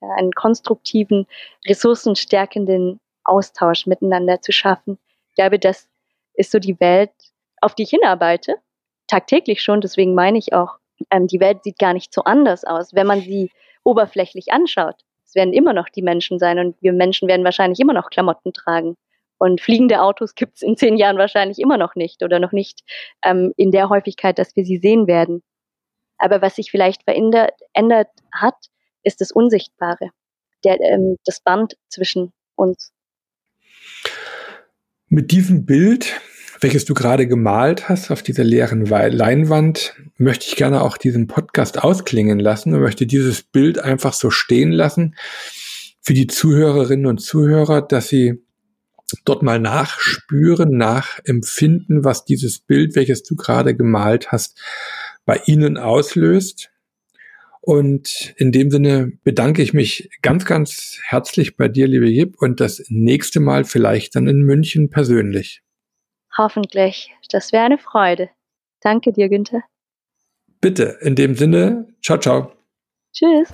Ja, 0.00 0.08
einen 0.16 0.32
konstruktiven, 0.32 1.26
ressourcenstärkenden 1.68 2.98
Austausch 3.24 3.86
miteinander 3.86 4.40
zu 4.40 4.50
schaffen. 4.50 4.98
Ich 5.28 5.34
glaube, 5.36 5.58
das 5.58 5.88
ist 6.34 6.50
so 6.50 6.58
die 6.58 6.80
Welt, 6.80 7.12
auf 7.60 7.74
die 7.74 7.84
ich 7.84 7.90
hinarbeite, 7.90 8.56
tagtäglich 9.06 9.62
schon. 9.62 9.80
Deswegen 9.80 10.14
meine 10.14 10.38
ich 10.38 10.52
auch, 10.54 10.78
ähm, 11.10 11.28
die 11.28 11.40
Welt 11.40 11.62
sieht 11.62 11.78
gar 11.78 11.92
nicht 11.92 12.12
so 12.12 12.22
anders 12.24 12.64
aus, 12.64 12.94
wenn 12.94 13.06
man 13.06 13.20
sie 13.20 13.50
oberflächlich 13.84 14.52
anschaut. 14.52 14.96
Es 15.24 15.34
werden 15.34 15.52
immer 15.52 15.72
noch 15.72 15.88
die 15.88 16.02
Menschen 16.02 16.38
sein 16.38 16.58
und 16.58 16.76
wir 16.82 16.92
Menschen 16.92 17.28
werden 17.28 17.44
wahrscheinlich 17.44 17.78
immer 17.80 17.92
noch 17.94 18.10
Klamotten 18.10 18.52
tragen. 18.52 18.96
Und 19.42 19.60
fliegende 19.60 20.00
Autos 20.00 20.36
gibt 20.36 20.54
es 20.54 20.62
in 20.62 20.76
zehn 20.76 20.96
Jahren 20.96 21.18
wahrscheinlich 21.18 21.58
immer 21.58 21.76
noch 21.76 21.96
nicht 21.96 22.22
oder 22.22 22.38
noch 22.38 22.52
nicht 22.52 22.84
ähm, 23.24 23.52
in 23.56 23.72
der 23.72 23.88
Häufigkeit, 23.88 24.38
dass 24.38 24.54
wir 24.54 24.64
sie 24.64 24.78
sehen 24.78 25.08
werden. 25.08 25.42
Aber 26.16 26.40
was 26.42 26.54
sich 26.54 26.70
vielleicht 26.70 27.02
verändert 27.02 27.50
ändert 27.72 28.06
hat, 28.32 28.54
ist 29.02 29.20
das 29.20 29.32
Unsichtbare, 29.32 30.10
der, 30.62 30.80
ähm, 30.80 31.16
das 31.24 31.40
Band 31.40 31.76
zwischen 31.88 32.32
uns. 32.54 32.92
Mit 35.08 35.32
diesem 35.32 35.66
Bild, 35.66 36.20
welches 36.60 36.84
du 36.84 36.94
gerade 36.94 37.26
gemalt 37.26 37.88
hast 37.88 38.12
auf 38.12 38.22
dieser 38.22 38.44
leeren 38.44 38.86
Leinwand, 38.86 39.96
möchte 40.18 40.46
ich 40.46 40.54
gerne 40.54 40.82
auch 40.82 40.96
diesen 40.96 41.26
Podcast 41.26 41.82
ausklingen 41.82 42.38
lassen 42.38 42.72
und 42.74 42.80
möchte 42.80 43.08
dieses 43.08 43.42
Bild 43.42 43.80
einfach 43.80 44.12
so 44.12 44.30
stehen 44.30 44.70
lassen 44.70 45.16
für 46.00 46.14
die 46.14 46.28
Zuhörerinnen 46.28 47.06
und 47.06 47.18
Zuhörer, 47.18 47.82
dass 47.82 48.06
sie 48.06 48.40
dort 49.24 49.42
mal 49.42 49.58
nachspüren, 49.58 50.76
nachempfinden, 50.76 52.04
was 52.04 52.24
dieses 52.24 52.60
Bild, 52.60 52.96
welches 52.96 53.22
du 53.22 53.36
gerade 53.36 53.76
gemalt 53.76 54.32
hast, 54.32 54.60
bei 55.24 55.40
Ihnen 55.46 55.76
auslöst. 55.76 56.70
Und 57.60 58.34
in 58.36 58.50
dem 58.50 58.70
Sinne 58.70 59.12
bedanke 59.22 59.62
ich 59.62 59.72
mich 59.72 60.10
ganz, 60.20 60.44
ganz 60.44 60.98
herzlich 61.04 61.56
bei 61.56 61.68
dir, 61.68 61.86
liebe 61.86 62.08
Jip, 62.08 62.34
und 62.40 62.60
das 62.60 62.84
nächste 62.88 63.38
Mal 63.38 63.64
vielleicht 63.64 64.16
dann 64.16 64.26
in 64.26 64.40
München 64.40 64.90
persönlich. 64.90 65.62
Hoffentlich. 66.36 67.12
Das 67.30 67.52
wäre 67.52 67.64
eine 67.64 67.78
Freude. 67.78 68.30
Danke 68.80 69.12
dir, 69.12 69.28
Günther. 69.28 69.62
Bitte, 70.60 70.98
in 71.02 71.14
dem 71.14 71.36
Sinne, 71.36 71.88
ciao, 72.02 72.18
ciao. 72.18 72.52
Tschüss. 73.12 73.48